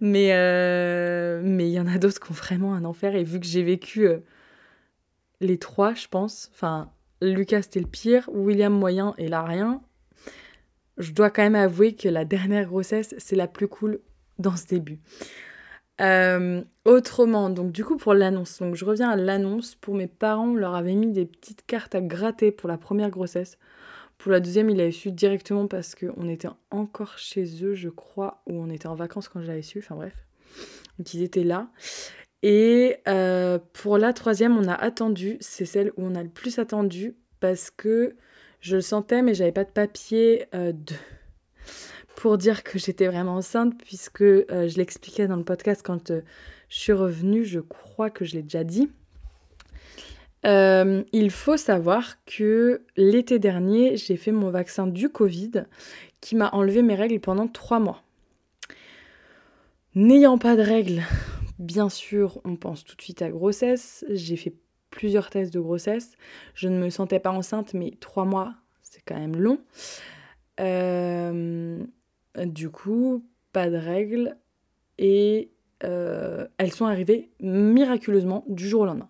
Mais 0.02 0.34
euh, 0.34 1.42
mais 1.44 1.68
il 1.68 1.74
y 1.74 1.80
en 1.80 1.88
a 1.88 1.98
d'autres 1.98 2.20
qui 2.20 2.32
ont 2.32 2.36
vraiment 2.36 2.76
un 2.76 2.86
enfer. 2.86 3.16
Et 3.16 3.24
vu 3.24 3.40
que 3.40 3.48
j'ai 3.48 3.64
vécu 3.64 4.08
euh, 4.08 4.20
les 5.42 5.58
trois, 5.58 5.96
je 5.96 6.08
pense, 6.08 6.52
enfin, 6.54 6.92
Lucas 7.24 7.64
c'était 7.64 7.80
le 7.80 7.88
pire, 7.88 8.30
William 8.32 8.72
moyen 8.72 9.16
et 9.18 9.30
là 9.30 9.42
rien, 9.42 9.82
je 11.00 11.12
dois 11.12 11.32
quand 11.32 11.42
même 11.42 11.56
avouer 11.56 11.96
que 11.96 12.08
la 12.08 12.24
dernière 12.24 12.68
grossesse, 12.68 13.16
c'est 13.18 13.36
la 13.36 13.48
plus 13.48 13.68
cool 13.68 14.00
dans 14.40 14.56
ce 14.56 14.66
début. 14.66 15.00
Euh, 16.02 16.64
autrement, 16.86 17.50
donc 17.50 17.74
du 17.74 17.84
coup 17.84 17.98
pour 17.98 18.14
l'annonce, 18.14 18.60
donc 18.60 18.76
je 18.76 18.86
reviens 18.86 19.10
à 19.10 19.16
l'annonce. 19.18 19.76
Pour 19.76 19.96
mes 19.96 20.08
parents, 20.08 20.48
on 20.48 20.56
leur 20.56 20.76
avait 20.76 20.96
mis 20.96 21.12
des 21.12 21.26
petites 21.26 21.66
cartes 21.66 21.94
à 21.94 22.02
gratter 22.02 22.52
pour 22.52 22.70
la 22.70 22.78
première 22.78 23.10
grossesse. 23.10 23.58
Pour 24.18 24.32
la 24.32 24.40
deuxième, 24.40 24.70
il 24.70 24.80
avait 24.82 24.92
su 24.92 25.12
directement 25.12 25.68
parce 25.68 25.96
qu'on 25.96 26.28
était 26.28 26.50
encore 26.72 27.18
chez 27.18 27.64
eux, 27.64 27.74
je 27.74 27.90
crois, 27.90 28.42
ou 28.48 28.62
on 28.62 28.70
était 28.70 28.88
en 28.88 28.96
vacances 28.96 29.30
quand 29.30 29.42
je 29.42 29.48
l'avais 29.48 29.62
su, 29.62 29.80
enfin 29.80 29.96
bref. 29.96 30.14
Donc 30.98 31.14
ils 31.14 31.22
étaient 31.22 31.44
là. 31.44 31.70
Et 32.42 32.98
euh, 33.08 33.60
pour 33.74 33.98
la 33.98 34.14
troisième, 34.14 34.58
on 34.58 34.68
a 34.68 34.74
attendu, 34.74 35.38
c'est 35.42 35.66
celle 35.66 35.92
où 35.98 36.04
on 36.04 36.16
a 36.16 36.24
le 36.24 36.30
plus 36.30 36.60
attendu 36.60 37.16
parce 37.40 37.70
que 37.72 38.16
je 38.62 38.78
le 38.78 38.82
sentais, 38.82 39.22
mais 39.22 39.34
j'avais 39.34 39.52
pas 39.52 39.64
de 39.66 39.72
papier 39.72 40.46
euh, 40.54 40.72
de 40.72 40.96
pour 42.20 42.38
dire 42.38 42.64
que 42.64 42.78
j'étais 42.78 43.08
vraiment 43.08 43.38
enceinte, 43.38 43.82
puisque 43.82 44.22
euh, 44.24 44.68
je 44.68 44.76
l'expliquais 44.76 45.26
dans 45.26 45.38
le 45.38 45.46
podcast 45.46 45.82
quand 45.82 46.12
euh, 46.12 46.20
je 46.68 46.78
suis 46.78 46.92
revenue, 46.92 47.46
je 47.46 47.62
crois 47.62 48.10
que 48.10 48.26
je 48.26 48.36
l'ai 48.36 48.44
déjà 48.44 48.66
dit. 48.66 48.92
Euh, 50.46 51.02
il 51.14 51.32
faut 51.32 51.56
savoir 51.56 52.18
que 52.26 52.82
l'été 52.98 53.40
dernier, 53.40 53.96
j'ai 53.96 54.18
fait 54.18 54.34
mon 54.34 54.50
vaccin 54.50 54.86
du 54.86 55.08
Covid 55.08 55.64
qui 56.20 56.36
m'a 56.36 56.50
enlevé 56.50 56.82
mes 56.82 56.96
règles 56.96 57.22
pendant 57.22 57.48
trois 57.48 57.80
mois. 57.80 58.04
N'ayant 59.96 60.38
pas 60.38 60.58
de 60.58 60.62
règles, 60.62 61.04
bien 61.58 61.88
sûr, 61.88 62.42
on 62.44 62.58
pense 62.58 62.84
tout 62.84 62.98
de 62.98 63.02
suite 63.02 63.22
à 63.22 63.30
grossesse. 63.30 64.04
J'ai 64.10 64.36
fait 64.36 64.56
plusieurs 64.90 65.30
tests 65.30 65.54
de 65.54 65.62
grossesse. 65.62 66.12
Je 66.54 66.68
ne 66.68 66.78
me 66.80 66.90
sentais 66.90 67.20
pas 67.20 67.32
enceinte, 67.32 67.74
mais 67.74 67.94
trois 68.02 68.26
mois, 68.26 68.56
c'est 68.82 69.02
quand 69.06 69.18
même 69.18 69.38
long. 69.38 69.60
Du 72.46 72.70
coup, 72.70 73.26
pas 73.52 73.70
de 73.70 73.78
règles 73.78 74.38
et 74.98 75.52
euh, 75.84 76.48
elles 76.58 76.74
sont 76.74 76.86
arrivées 76.86 77.30
miraculeusement 77.40 78.44
du 78.48 78.68
jour 78.68 78.82
au 78.82 78.86
lendemain. 78.86 79.10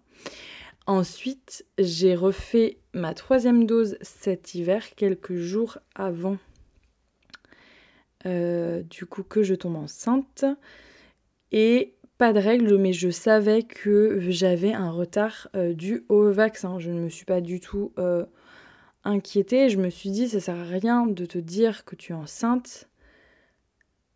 Ensuite, 0.86 1.66
j'ai 1.78 2.16
refait 2.16 2.80
ma 2.94 3.14
troisième 3.14 3.66
dose 3.66 3.98
cet 4.02 4.56
hiver, 4.56 4.96
quelques 4.96 5.36
jours 5.36 5.78
avant 5.96 6.38
euh, 8.26 8.82
du 8.84 9.06
coup 9.06 9.24
que 9.24 9.44
je 9.44 9.56
tombe 9.56 9.76
enceinte. 9.76 10.46
Et 11.52 11.96
pas 12.18 12.34
de 12.34 12.40
règles, 12.40 12.78
mais 12.78 12.94
je 12.94 13.10
savais 13.10 13.64
que 13.64 14.20
j'avais 14.30 14.74
un 14.74 14.92
retard 14.92 15.48
euh, 15.56 15.74
dû 15.74 16.06
au 16.10 16.32
vaccin. 16.32 16.80
Je 16.80 16.92
ne 16.92 17.00
me 17.00 17.10
suis 17.10 17.26
pas 17.26 17.42
du 17.42 17.60
tout 17.60 17.94
inquiétée. 19.04 19.70
Je 19.70 19.78
me 19.78 19.90
suis 19.90 20.12
dit, 20.12 20.30
ça 20.30 20.40
sert 20.40 20.56
à 20.58 20.64
rien 20.64 21.08
de 21.08 21.26
te 21.26 21.38
dire 21.38 21.86
que 21.86 21.96
tu 21.96 22.12
es 22.12 22.16
enceinte 22.16 22.90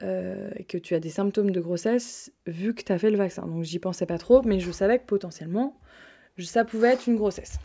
euh, 0.01 0.49
que 0.67 0.77
tu 0.77 0.95
as 0.95 0.99
des 0.99 1.09
symptômes 1.09 1.51
de 1.51 1.61
grossesse 1.61 2.31
vu 2.47 2.73
que 2.73 2.83
tu 2.83 2.91
as 2.91 2.97
fait 2.97 3.11
le 3.11 3.17
vaccin. 3.17 3.45
Donc 3.45 3.63
j'y 3.63 3.79
pensais 3.79 4.05
pas 4.05 4.17
trop, 4.17 4.41
mais 4.43 4.59
je 4.59 4.71
savais 4.71 4.99
que 4.99 5.05
potentiellement 5.05 5.79
ça 6.41 6.65
pouvait 6.65 6.89
être 6.89 7.07
une 7.07 7.15
grossesse. 7.15 7.59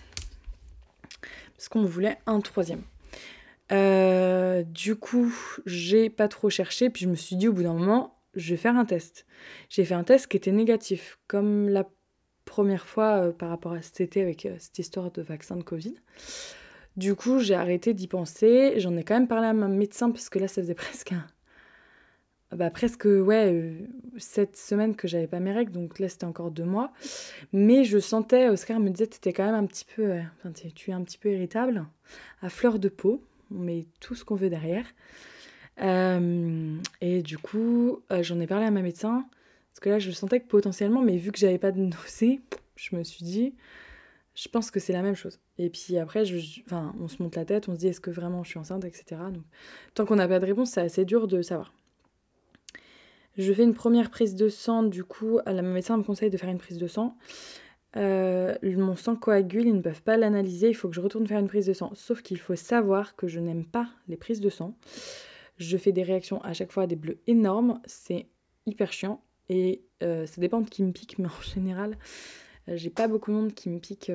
Parce 1.56 1.68
qu'on 1.68 1.84
voulait 1.84 2.18
un 2.26 2.40
troisième. 2.40 2.82
Euh, 3.72 4.62
du 4.62 4.96
coup, 4.96 5.34
j'ai 5.66 6.10
pas 6.10 6.28
trop 6.28 6.50
cherché, 6.50 6.90
puis 6.90 7.04
je 7.04 7.10
me 7.10 7.14
suis 7.14 7.36
dit 7.36 7.48
au 7.48 7.52
bout 7.52 7.62
d'un 7.62 7.74
moment, 7.74 8.18
je 8.34 8.50
vais 8.50 8.56
faire 8.56 8.76
un 8.76 8.84
test. 8.84 9.26
J'ai 9.68 9.84
fait 9.84 9.94
un 9.94 10.04
test 10.04 10.26
qui 10.26 10.36
était 10.36 10.52
négatif, 10.52 11.18
comme 11.26 11.68
la 11.68 11.88
première 12.44 12.86
fois 12.86 13.32
par 13.32 13.50
rapport 13.50 13.72
à 13.72 13.82
cet 13.82 14.00
été 14.00 14.22
avec 14.22 14.48
cette 14.58 14.78
histoire 14.78 15.10
de 15.10 15.22
vaccin 15.22 15.56
de 15.56 15.62
Covid. 15.62 15.94
Du 16.96 17.14
coup, 17.14 17.38
j'ai 17.38 17.54
arrêté 17.54 17.94
d'y 17.94 18.08
penser. 18.08 18.74
J'en 18.80 18.96
ai 18.96 19.04
quand 19.04 19.14
même 19.14 19.28
parlé 19.28 19.46
à 19.46 19.52
mon 19.52 19.68
médecin 19.68 20.10
parce 20.10 20.28
que 20.28 20.38
là, 20.38 20.48
ça 20.48 20.62
faisait 20.62 20.74
presque 20.74 21.12
un, 21.12 21.26
bah, 22.56 22.70
presque 22.70 23.04
ouais 23.04 23.52
euh, 23.52 23.74
cette 24.16 24.56
semaine 24.56 24.96
que 24.96 25.06
j'avais 25.06 25.26
pas 25.26 25.38
mes 25.38 25.52
règles 25.52 25.72
donc 25.72 25.98
là 25.98 26.08
c'était 26.08 26.24
encore 26.24 26.50
deux 26.50 26.64
mois. 26.64 26.92
Mais 27.52 27.84
je 27.84 27.98
sentais 27.98 28.48
Oscar 28.48 28.80
me 28.80 28.88
disait 28.88 29.06
tu 29.06 29.16
étais 29.16 29.32
quand 29.32 29.44
même 29.44 29.54
un 29.54 29.66
petit 29.66 29.84
peu 29.84 30.18
enfin, 30.38 30.52
tu 30.52 30.90
es 30.90 30.94
un 30.94 31.02
petit 31.02 31.18
peu 31.18 31.30
irritable 31.30 31.86
à 32.40 32.48
fleur 32.48 32.78
de 32.78 32.88
peau. 32.88 33.22
On 33.50 33.58
met 33.58 33.86
tout 34.00 34.14
ce 34.14 34.24
qu'on 34.24 34.34
veut 34.34 34.50
derrière. 34.50 34.86
Euh, 35.80 36.76
et 37.00 37.22
du 37.22 37.38
coup 37.38 38.00
euh, 38.10 38.22
j'en 38.22 38.40
ai 38.40 38.46
parlé 38.46 38.66
à 38.66 38.70
ma 38.70 38.82
médecin 38.82 39.26
parce 39.70 39.80
que 39.80 39.90
là 39.90 39.98
je 39.98 40.10
sentais 40.10 40.40
que 40.40 40.48
potentiellement 40.48 41.02
mais 41.02 41.18
vu 41.18 41.30
que 41.30 41.38
j'avais 41.38 41.58
pas 41.58 41.70
de 41.70 41.78
nausée 41.78 42.40
je 42.74 42.96
me 42.96 43.04
suis 43.04 43.24
dit 43.24 43.54
je 44.34 44.48
pense 44.48 44.70
que 44.70 44.80
c'est 44.80 44.92
la 44.92 45.02
même 45.02 45.16
chose. 45.16 45.40
Et 45.58 45.68
puis 45.68 45.98
après 45.98 46.24
je, 46.24 46.62
enfin, 46.64 46.94
on 47.00 47.08
se 47.08 47.22
monte 47.22 47.36
la 47.36 47.44
tête 47.44 47.68
on 47.68 47.74
se 47.74 47.78
dit 47.78 47.88
est-ce 47.88 48.00
que 48.00 48.10
vraiment 48.10 48.42
je 48.42 48.50
suis 48.50 48.58
enceinte 48.58 48.84
etc 48.84 49.20
donc 49.32 49.44
tant 49.94 50.06
qu'on 50.06 50.16
n'a 50.16 50.26
pas 50.26 50.40
de 50.40 50.46
réponse 50.46 50.70
c'est 50.70 50.80
assez 50.80 51.04
dur 51.04 51.28
de 51.28 51.42
savoir 51.42 51.72
je 53.38 53.52
fais 53.52 53.62
une 53.62 53.74
première 53.74 54.10
prise 54.10 54.34
de 54.34 54.48
sang, 54.48 54.82
du 54.82 55.04
coup, 55.04 55.38
la 55.46 55.62
médecin 55.62 55.96
me 55.96 56.02
conseille 56.02 56.28
de 56.28 56.36
faire 56.36 56.50
une 56.50 56.58
prise 56.58 56.78
de 56.78 56.88
sang. 56.88 57.16
Euh, 57.96 58.54
mon 58.62 58.96
sang 58.96 59.14
coagule, 59.14 59.66
ils 59.66 59.76
ne 59.76 59.80
peuvent 59.80 60.02
pas 60.02 60.16
l'analyser, 60.16 60.68
il 60.68 60.74
faut 60.74 60.88
que 60.88 60.94
je 60.94 61.00
retourne 61.00 61.26
faire 61.26 61.38
une 61.38 61.46
prise 61.46 61.66
de 61.66 61.72
sang. 61.72 61.90
Sauf 61.94 62.20
qu'il 62.20 62.38
faut 62.38 62.56
savoir 62.56 63.14
que 63.14 63.28
je 63.28 63.38
n'aime 63.38 63.64
pas 63.64 63.88
les 64.08 64.16
prises 64.16 64.40
de 64.40 64.50
sang. 64.50 64.76
Je 65.56 65.76
fais 65.76 65.92
des 65.92 66.02
réactions 66.02 66.42
à 66.42 66.52
chaque 66.52 66.72
fois 66.72 66.88
des 66.88 66.96
bleus 66.96 67.18
énormes, 67.28 67.80
c'est 67.86 68.26
hyper 68.66 68.92
chiant. 68.92 69.22
Et 69.48 69.82
euh, 70.02 70.26
ça 70.26 70.40
dépend 70.40 70.60
de 70.60 70.68
qui 70.68 70.82
me 70.82 70.92
pique, 70.92 71.18
mais 71.18 71.28
en 71.28 71.42
général, 71.42 71.96
euh, 72.68 72.76
j'ai 72.76 72.90
pas 72.90 73.06
beaucoup 73.06 73.30
de 73.30 73.36
monde 73.36 73.54
qui 73.54 73.70
me 73.70 73.78
pique 73.78 74.10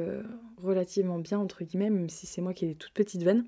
relativement 0.57 1.19
bien, 1.19 1.39
entre 1.39 1.63
guillemets, 1.63 1.89
même 1.89 2.09
si 2.09 2.27
c'est 2.27 2.41
moi 2.41 2.53
qui 2.53 2.65
ai 2.65 2.67
des 2.69 2.75
toutes 2.75 2.93
petites 2.93 3.23
veines. 3.23 3.45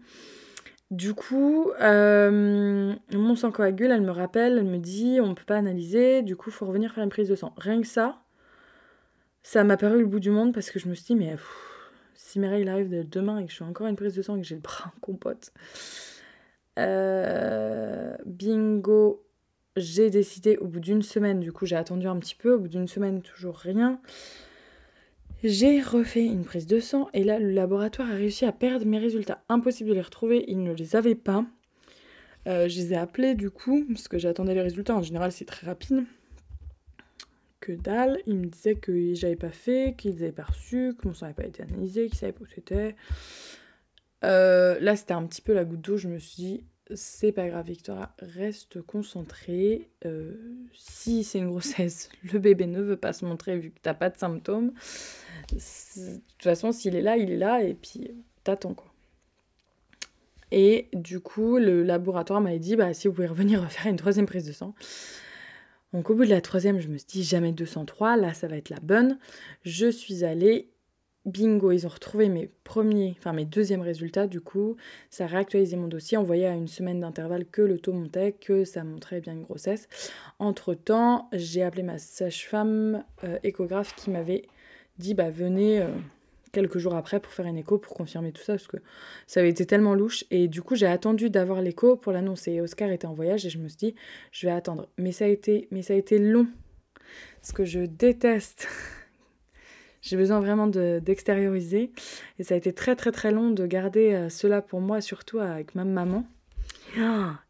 Du 0.95 1.13
coup, 1.13 1.71
euh, 1.81 2.95
mon 3.11 3.35
sang 3.35 3.51
coagule, 3.51 3.91
elle 3.91 4.01
me 4.01 4.11
rappelle, 4.11 4.59
elle 4.59 4.63
me 4.63 4.77
dit 4.77 5.19
on 5.21 5.27
ne 5.27 5.33
peut 5.33 5.43
pas 5.45 5.57
analyser, 5.57 6.21
du 6.21 6.37
coup, 6.37 6.51
il 6.51 6.53
faut 6.53 6.65
revenir 6.65 6.93
faire 6.93 7.03
une 7.03 7.09
prise 7.09 7.27
de 7.27 7.35
sang. 7.35 7.53
Rien 7.57 7.81
que 7.81 7.87
ça, 7.87 8.21
ça 9.43 9.65
m'a 9.65 9.75
paru 9.75 9.99
le 9.99 10.05
bout 10.05 10.21
du 10.21 10.31
monde 10.31 10.53
parce 10.53 10.71
que 10.71 10.79
je 10.79 10.87
me 10.87 10.93
suis 10.93 11.03
dit, 11.03 11.15
mais 11.15 11.35
si 12.15 12.39
mes 12.39 12.47
règles 12.47 12.69
arrivent 12.69 13.09
demain 13.09 13.39
et 13.39 13.45
que 13.45 13.51
je 13.51 13.57
fais 13.57 13.65
encore 13.65 13.87
une 13.87 13.97
prise 13.97 14.15
de 14.15 14.21
sang 14.21 14.37
et 14.37 14.41
que 14.41 14.47
j'ai 14.47 14.55
le 14.55 14.61
bras 14.61 14.93
en 14.95 14.99
compote. 15.01 15.51
Euh, 16.79 18.15
bingo, 18.25 19.21
j'ai 19.75 20.09
décidé 20.09 20.55
au 20.55 20.67
bout 20.67 20.79
d'une 20.79 21.01
semaine, 21.01 21.41
du 21.41 21.51
coup 21.51 21.65
j'ai 21.65 21.75
attendu 21.75 22.07
un 22.07 22.17
petit 22.19 22.35
peu, 22.35 22.53
au 22.53 22.59
bout 22.59 22.69
d'une 22.69 22.87
semaine 22.87 23.21
toujours 23.21 23.57
rien. 23.57 23.99
J'ai 25.47 25.79
refait 25.79 26.25
une 26.25 26.43
prise 26.43 26.65
de 26.65 26.79
sang 26.79 27.07
et 27.13 27.23
là 27.23 27.37
le 27.37 27.51
laboratoire 27.51 28.09
a 28.09 28.15
réussi 28.15 28.45
à 28.45 28.51
perdre 28.51 28.87
mes 28.87 28.97
résultats. 28.97 29.43
Impossible 29.47 29.89
de 29.89 29.93
les 29.93 30.01
retrouver, 30.01 30.43
ils 30.47 30.63
ne 30.63 30.73
les 30.73 30.95
avaient 30.95 31.13
pas. 31.13 31.45
Euh, 32.47 32.67
je 32.67 32.79
les 32.79 32.93
ai 32.93 32.95
appelés 32.95 33.35
du 33.35 33.51
coup, 33.51 33.85
parce 33.87 34.07
que 34.07 34.17
j'attendais 34.17 34.55
les 34.55 34.63
résultats, 34.63 34.95
en 34.95 35.03
général 35.03 35.31
c'est 35.31 35.45
très 35.45 35.67
rapide. 35.67 36.03
Que 37.59 37.73
dalle, 37.73 38.17
ils 38.25 38.39
me 38.39 38.47
disaient 38.47 38.73
que 38.73 39.13
j'avais 39.13 39.35
pas 39.35 39.51
fait, 39.51 39.93
qu'ils 39.95 40.15
avaient 40.23 40.31
pas 40.31 40.45
reçu, 40.45 40.95
que 40.97 41.07
mon 41.07 41.13
sang 41.13 41.27
n'avait 41.27 41.35
pas 41.35 41.47
été 41.47 41.61
analysé, 41.61 42.07
qu'ils 42.07 42.17
savaient 42.17 42.31
pas 42.31 42.41
où 42.41 42.47
c'était. 42.47 42.95
Euh, 44.23 44.79
là 44.79 44.95
c'était 44.95 45.13
un 45.13 45.27
petit 45.27 45.43
peu 45.43 45.53
la 45.53 45.63
goutte 45.63 45.81
d'eau, 45.81 45.97
je 45.97 46.07
me 46.07 46.17
suis 46.17 46.41
dit, 46.41 46.63
c'est 46.93 47.31
pas 47.31 47.47
grave 47.47 47.65
Victoria, 47.65 48.13
reste 48.19 48.81
concentrée. 48.81 49.89
Euh, 50.05 50.33
si 50.73 51.23
c'est 51.23 51.39
une 51.39 51.49
grossesse, 51.49 52.09
le 52.31 52.39
bébé 52.39 52.67
ne 52.67 52.81
veut 52.81 52.97
pas 52.97 53.13
se 53.13 53.25
montrer 53.25 53.57
vu 53.57 53.71
que 53.71 53.79
t'as 53.81 53.93
pas 53.93 54.09
de 54.09 54.17
symptômes. 54.17 54.71
De 55.51 55.57
toute 55.57 56.43
façon, 56.43 56.71
s'il 56.71 56.95
est 56.95 57.01
là, 57.01 57.17
il 57.17 57.31
est 57.31 57.37
là, 57.37 57.63
et 57.63 57.73
puis 57.73 58.11
t'attends 58.43 58.73
quoi. 58.73 58.91
Et 60.51 60.89
du 60.93 61.19
coup, 61.19 61.57
le 61.57 61.83
laboratoire 61.83 62.39
m'a 62.39 62.57
dit 62.57 62.75
bah, 62.75 62.93
si 62.93 63.07
vous 63.07 63.13
pouvez 63.13 63.27
revenir 63.27 63.69
faire 63.71 63.87
une 63.87 63.97
troisième 63.97 64.27
prise 64.27 64.45
de 64.45 64.51
sang. 64.51 64.75
Donc, 65.91 66.09
au 66.09 66.15
bout 66.15 66.25
de 66.25 66.29
la 66.29 66.41
troisième, 66.41 66.79
je 66.79 66.89
me 66.89 66.97
suis 66.97 67.07
dit 67.07 67.23
jamais 67.23 67.51
203, 67.51 68.17
là 68.17 68.33
ça 68.33 68.47
va 68.47 68.57
être 68.57 68.69
la 68.69 68.79
bonne. 68.81 69.17
Je 69.63 69.89
suis 69.89 70.23
allée, 70.23 70.69
bingo, 71.25 71.71
ils 71.71 71.85
ont 71.85 71.89
retrouvé 71.89 72.29
mes 72.29 72.49
premiers, 72.63 73.15
enfin 73.17 73.33
mes 73.33 73.45
deuxièmes 73.45 73.81
résultats 73.81 74.27
du 74.27 74.41
coup. 74.41 74.77
Ça 75.09 75.25
a 75.25 75.27
réactualisé 75.27 75.75
mon 75.75 75.87
dossier, 75.87 76.17
on 76.17 76.23
voyait 76.23 76.45
à 76.45 76.53
une 76.53 76.67
semaine 76.67 76.99
d'intervalle 76.99 77.45
que 77.45 77.61
le 77.61 77.79
taux 77.79 77.93
montait, 77.93 78.33
que 78.33 78.63
ça 78.63 78.83
montrait 78.83 79.21
bien 79.21 79.33
une 79.33 79.43
grossesse. 79.43 79.87
Entre 80.39 80.73
temps, 80.73 81.29
j'ai 81.33 81.63
appelé 81.63 81.83
ma 81.83 81.97
sage-femme 81.97 83.03
euh, 83.23 83.37
échographe 83.43 83.95
qui 83.95 84.11
m'avait 84.11 84.43
dit 84.97 85.13
bah 85.13 85.29
venez 85.29 85.81
euh, 85.81 85.87
quelques 86.51 86.77
jours 86.77 86.95
après 86.95 87.19
pour 87.19 87.33
faire 87.33 87.45
une 87.45 87.57
écho 87.57 87.77
pour 87.77 87.93
confirmer 87.93 88.31
tout 88.31 88.41
ça 88.41 88.53
parce 88.53 88.67
que 88.67 88.77
ça 89.27 89.41
avait 89.41 89.49
été 89.49 89.65
tellement 89.65 89.93
louche 89.93 90.23
et 90.31 90.47
du 90.47 90.61
coup 90.61 90.75
j'ai 90.75 90.87
attendu 90.87 91.29
d'avoir 91.29 91.61
l'écho 91.61 91.97
pour 91.97 92.11
l'annoncer. 92.11 92.61
Oscar 92.61 92.91
était 92.91 93.07
en 93.07 93.13
voyage 93.13 93.45
et 93.45 93.49
je 93.49 93.57
me 93.57 93.67
suis 93.67 93.77
dit 93.77 93.95
je 94.31 94.47
vais 94.47 94.53
attendre. 94.53 94.87
Mais 94.97 95.11
ça 95.11 95.25
a 95.25 95.27
été 95.27 95.67
mais 95.71 95.81
ça 95.81 95.93
a 95.93 95.97
été 95.97 96.19
long 96.19 96.47
parce 97.41 97.51
que 97.51 97.65
je 97.65 97.79
déteste. 97.79 98.67
j'ai 100.05 100.17
besoin 100.17 100.39
vraiment 100.39 100.67
d'extérioriser 100.67 101.91
et 102.37 102.43
ça 102.43 102.53
a 102.53 102.57
été 102.57 102.73
très 102.73 102.95
très 102.95 103.11
très 103.11 103.31
long 103.31 103.49
de 103.49 103.65
garder 103.65 104.13
euh, 104.13 104.29
cela 104.29 104.61
pour 104.61 104.79
moi 104.79 105.01
surtout 105.01 105.39
avec 105.39 105.73
ma 105.73 105.83
maman. 105.83 106.25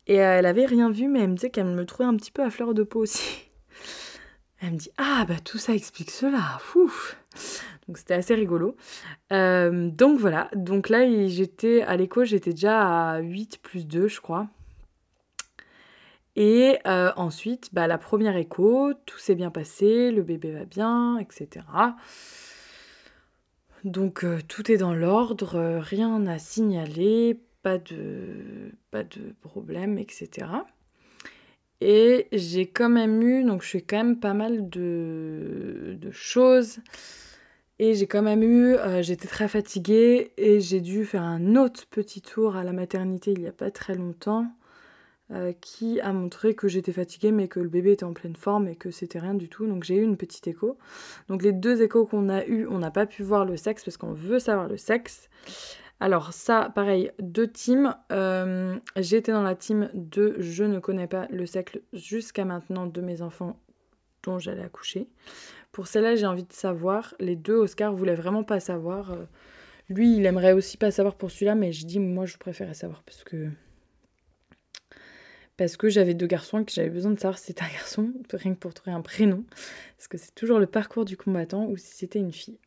Et 0.08 0.22
euh, 0.22 0.39
elle 0.39 0.46
avait 0.46 0.65
rien 0.65 0.89
vu 0.89 1.10
mais 1.10 1.20
elle 1.20 1.32
me 1.32 1.36
disait 1.36 1.50
qu'elle 1.50 1.65
me 1.65 1.86
trouvait 1.86 2.08
un 2.08 2.15
petit 2.15 2.32
peu 2.32 2.44
à 2.44 2.50
fleur 2.50 2.74
de 2.74 2.84
peau 2.84 3.02
aussi. 3.02 3.50
Elle 4.62 4.72
me 4.72 4.78
dit 4.78 4.89
Ah, 4.98 5.26
bah 5.28 5.36
tout 5.44 5.58
ça 5.58 5.74
explique 5.74 6.12
cela. 6.12 6.58
Donc 7.88 7.98
c'était 7.98 8.13
assez 8.13 8.34
rigolo. 8.34 8.78
Euh, 9.34 9.89
donc 9.89 10.18
voilà. 10.18 10.50
Donc 10.56 10.88
là, 10.88 11.06
j'étais 11.28 11.82
à 11.82 11.98
l'écho, 11.98 12.24
j'étais 12.24 12.52
déjà 12.52 13.15
à 13.15 13.20
8 13.20 13.60
plus 13.62 13.86
2, 13.86 14.08
je 14.08 14.22
crois. 14.22 14.48
Et 16.38 16.80
ensuite, 16.86 17.70
bah, 17.74 17.88
la 17.88 17.98
première 17.98 18.38
écho, 18.38 18.94
tout 19.06 19.20
s'est 19.20 19.36
bien 19.36 19.52
passé, 19.52 20.12
le 20.12 20.24
bébé 20.24 20.52
va 20.52 20.65
bien, 20.65 21.18
etc. 21.18 21.65
Donc 23.86 24.24
euh, 24.24 24.39
tout 24.48 24.71
est 24.71 24.78
dans 24.78 24.95
l'ordre, 24.95 25.80
rien 25.80 26.26
à 26.26 26.39
signaler, 26.39 27.39
pas 27.62 27.78
de, 27.78 28.71
pas 28.89 29.04
de 29.04 29.36
problème, 29.41 30.00
etc. 30.00 30.48
Et 31.82 32.28
j'ai 32.32 32.65
quand 32.65 32.89
même 32.89 33.21
eu, 33.21 33.43
donc 33.43 33.62
je 33.62 33.69
fais 33.69 33.82
quand 33.82 33.98
même 33.98 34.19
pas 34.19 34.34
mal 34.34 34.69
de, 34.69 36.00
choses. 36.12 36.80
Et 37.78 37.93
j'ai 37.93 38.08
quand 38.08 38.21
même 38.24 38.41
eu, 38.41 38.76
euh, 38.76 39.04
j'étais 39.04 39.28
très 39.28 39.48
fatiguée 39.48 40.32
et 40.38 40.62
j'ai 40.62 40.82
dû 40.82 41.06
faire 41.06 41.24
un 41.24 41.56
autre 41.56 41.86
petit 41.88 42.21
tour 42.21 42.56
à 42.56 42.63
la 42.63 42.71
maternité 42.71 43.34
il 43.34 43.41
n'y 43.41 43.48
a 43.48 43.52
pas 43.52 43.69
très 43.69 43.95
longtemps 43.95 44.48
euh, 45.32 45.54
qui 45.60 46.00
a 46.02 46.14
montré 46.14 46.54
que 46.54 46.68
j'étais 46.68 46.92
fatiguée 46.92 47.32
mais 47.32 47.48
que 47.48 47.60
le 47.60 47.68
bébé 47.68 47.94
était 47.94 48.04
en 48.04 48.14
pleine 48.14 48.36
forme 48.36 48.68
et 48.68 48.76
que 48.76 48.92
c'était 48.92 49.20
rien 49.20 49.34
du 49.34 49.50
tout. 49.50 49.66
Donc 49.66 49.84
j'ai 49.84 49.96
eu 49.96 50.04
une 50.04 50.18
petite 50.18 50.48
écho. 50.48 50.78
Donc 51.30 51.42
les 51.42 51.52
deux 51.52 51.82
échos 51.82 52.06
qu'on 52.06 52.30
a 52.30 52.46
eu, 52.46 52.68
on 52.68 52.78
n'a 52.78 52.92
pas 52.92 53.06
pu 53.06 53.24
voir 53.24 53.44
le 53.46 53.58
sexe 53.58 53.84
parce 53.84 53.98
qu'on 53.98 54.14
veut 54.14 54.40
savoir 54.40 54.68
le 54.68 54.78
sexe. 54.78 55.30
Alors 56.00 56.34
ça, 56.34 56.72
pareil, 56.76 57.12
deux 57.20 57.48
teams. 57.48 57.96
Euh, 58.12 58.76
j'étais 58.98 59.32
dans 59.32 59.42
la 59.42 59.56
team 59.56 59.90
de 59.94 60.36
je 60.40 60.64
ne 60.64 60.80
connais 60.80 61.08
pas 61.08 61.28
le 61.32 61.46
sexe 61.46 61.80
jusqu'à 61.94 62.46
maintenant 62.46 62.86
de 62.86 63.02
mes 63.02 63.22
enfants 63.22 63.60
dont 64.24 64.38
j'allais 64.38 64.64
accoucher. 64.64 65.08
Pour 65.72 65.88
celle-là, 65.88 66.16
j'ai 66.16 66.26
envie 66.26 66.44
de 66.44 66.54
savoir. 66.54 67.16
Les 67.20 67.36
deux, 67.36 67.56
Oscar 67.56 67.94
voulait 67.94 68.16
vraiment 68.16 68.44
pas 68.44 68.60
savoir. 68.60 69.12
Euh, 69.12 69.26
lui, 69.90 70.18
il 70.18 70.26
aimerait 70.26 70.54
aussi 70.54 70.78
pas 70.78 70.92
savoir 70.92 71.16
pour 71.16 71.32
celui-là, 71.32 71.56
mais 71.56 71.72
je 71.72 71.86
dis 71.86 72.00
moi, 72.00 72.26
je 72.26 72.38
préférais 72.38 72.74
savoir 72.74 73.04
parce 73.04 73.24
que 73.24 73.50
parce 75.58 75.78
que 75.78 75.89
j'avais 75.89 76.13
deux 76.13 76.28
garçons 76.28 76.60
et 76.60 76.65
que 76.65 76.72
j'avais 76.72 76.89
besoin 76.89 77.12
de 77.12 77.20
savoir 77.20 77.38
si 77.38 77.48
c'était 77.48 77.63
un 77.63 77.72
garçon, 77.72 78.12
rien 78.34 78.54
que 78.54 78.60
pour 78.60 78.74
trouver 78.74 78.96
un 78.96 79.02
prénom, 79.02 79.44
parce 79.98 80.08
que 80.08 80.18
c'est 80.18 80.36
toujours 80.36 80.60
le 80.60 80.68
parcours 80.68 81.06
du 81.06 81.18
combattant 81.18 81.65
ou 81.65 81.78
si 81.78 81.96
c'était 81.96 82.20
une 82.20 82.34
fille. 82.34 82.60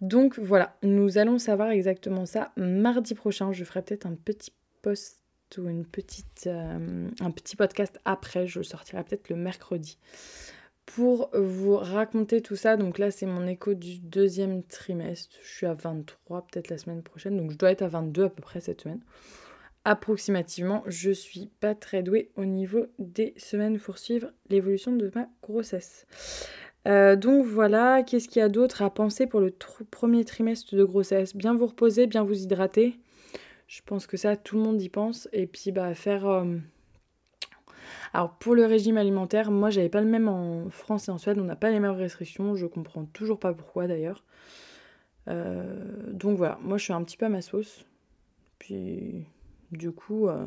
Donc 0.00 0.38
voilà, 0.38 0.76
nous 0.82 1.18
allons 1.18 1.38
savoir 1.38 1.70
exactement 1.70 2.26
ça 2.26 2.52
mardi 2.56 3.14
prochain. 3.14 3.52
Je 3.52 3.64
ferai 3.64 3.82
peut-être 3.82 4.06
un 4.06 4.14
petit 4.14 4.52
post 4.82 5.22
ou 5.56 5.68
une 5.68 5.86
petite, 5.86 6.46
euh, 6.46 7.08
un 7.20 7.30
petit 7.30 7.56
podcast 7.56 7.98
après. 8.04 8.46
Je 8.46 8.62
sortirai 8.62 9.02
peut-être 9.04 9.30
le 9.30 9.36
mercredi 9.36 9.98
pour 10.84 11.30
vous 11.34 11.76
raconter 11.76 12.42
tout 12.42 12.56
ça. 12.56 12.76
Donc 12.76 12.98
là, 12.98 13.10
c'est 13.10 13.26
mon 13.26 13.46
écho 13.46 13.74
du 13.74 13.98
deuxième 13.98 14.62
trimestre. 14.62 15.36
Je 15.42 15.48
suis 15.48 15.66
à 15.66 15.74
23, 15.74 16.46
peut-être 16.46 16.68
la 16.68 16.78
semaine 16.78 17.02
prochaine. 17.02 17.36
Donc 17.36 17.50
je 17.50 17.56
dois 17.56 17.70
être 17.70 17.82
à 17.82 17.88
22 17.88 18.24
à 18.24 18.28
peu 18.28 18.42
près 18.42 18.60
cette 18.60 18.82
semaine. 18.82 19.00
Approximativement, 19.88 20.82
je 20.88 21.12
suis 21.12 21.48
pas 21.60 21.76
très 21.76 22.02
douée 22.02 22.32
au 22.34 22.44
niveau 22.44 22.86
des 22.98 23.34
semaines 23.36 23.78
pour 23.78 23.98
suivre 23.98 24.32
l'évolution 24.50 24.90
de 24.90 25.12
ma 25.14 25.28
grossesse. 25.44 26.08
Euh, 26.88 27.14
donc 27.14 27.44
voilà, 27.44 28.02
qu'est-ce 28.02 28.28
qu'il 28.28 28.40
y 28.40 28.44
a 28.44 28.48
d'autre 28.48 28.82
à 28.82 28.90
penser 28.90 29.28
pour 29.28 29.38
le 29.38 29.54
premier 29.88 30.24
trimestre 30.24 30.74
de 30.74 30.82
grossesse? 30.82 31.36
Bien 31.36 31.54
vous 31.54 31.66
reposer, 31.66 32.08
bien 32.08 32.24
vous 32.24 32.42
hydrater. 32.42 32.98
Je 33.68 33.80
pense 33.86 34.08
que 34.08 34.16
ça, 34.16 34.34
tout 34.34 34.56
le 34.56 34.64
monde 34.64 34.82
y 34.82 34.88
pense. 34.88 35.28
Et 35.32 35.46
puis 35.46 35.70
bah, 35.70 35.94
faire, 35.94 36.26
euh, 36.26 36.56
Alors 38.12 38.30
pour 38.38 38.56
le 38.56 38.66
régime 38.66 38.96
alimentaire, 38.96 39.52
moi 39.52 39.70
j'avais 39.70 39.88
pas 39.88 40.00
le 40.00 40.08
même 40.08 40.26
en 40.28 40.68
France 40.68 41.06
et 41.06 41.12
en 41.12 41.18
Suède, 41.18 41.38
on 41.38 41.44
n'a 41.44 41.54
pas 41.54 41.70
les 41.70 41.78
mêmes 41.78 41.92
restrictions, 41.92 42.56
je 42.56 42.66
comprends 42.66 43.04
toujours 43.04 43.38
pas 43.38 43.54
pourquoi 43.54 43.86
d'ailleurs. 43.86 44.24
Euh, 45.28 46.12
donc 46.12 46.38
voilà, 46.38 46.58
moi 46.60 46.76
je 46.76 46.82
suis 46.82 46.92
un 46.92 47.04
petit 47.04 47.16
peu 47.16 47.26
à 47.26 47.28
ma 47.28 47.40
sauce. 47.40 47.86
Puis 48.58 49.26
du 49.72 49.92
coup, 49.92 50.28
euh, 50.28 50.46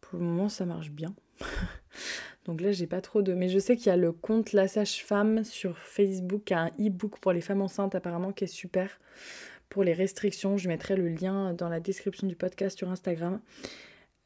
pour 0.00 0.18
le 0.18 0.24
moment 0.24 0.48
ça 0.48 0.64
marche 0.64 0.90
bien. 0.90 1.14
donc 2.44 2.60
là 2.60 2.72
j'ai 2.72 2.86
pas 2.86 3.00
trop 3.00 3.22
de... 3.22 3.34
Mais 3.34 3.48
je 3.48 3.58
sais 3.58 3.76
qu'il 3.76 3.86
y 3.86 3.90
a 3.90 3.96
le 3.96 4.12
compte 4.12 4.52
La 4.52 4.68
Sage-Femme 4.68 5.44
sur 5.44 5.78
Facebook, 5.78 6.52
un 6.52 6.68
e-book 6.80 7.18
pour 7.20 7.32
les 7.32 7.40
femmes 7.40 7.62
enceintes 7.62 7.94
apparemment 7.94 8.32
qui 8.32 8.44
est 8.44 8.48
super. 8.48 8.98
Pour 9.68 9.82
les 9.82 9.92
restrictions, 9.92 10.56
je 10.56 10.68
mettrai 10.68 10.94
le 10.96 11.08
lien 11.08 11.52
dans 11.54 11.68
la 11.68 11.80
description 11.80 12.26
du 12.26 12.36
podcast 12.36 12.78
sur 12.78 12.90
Instagram. 12.90 13.40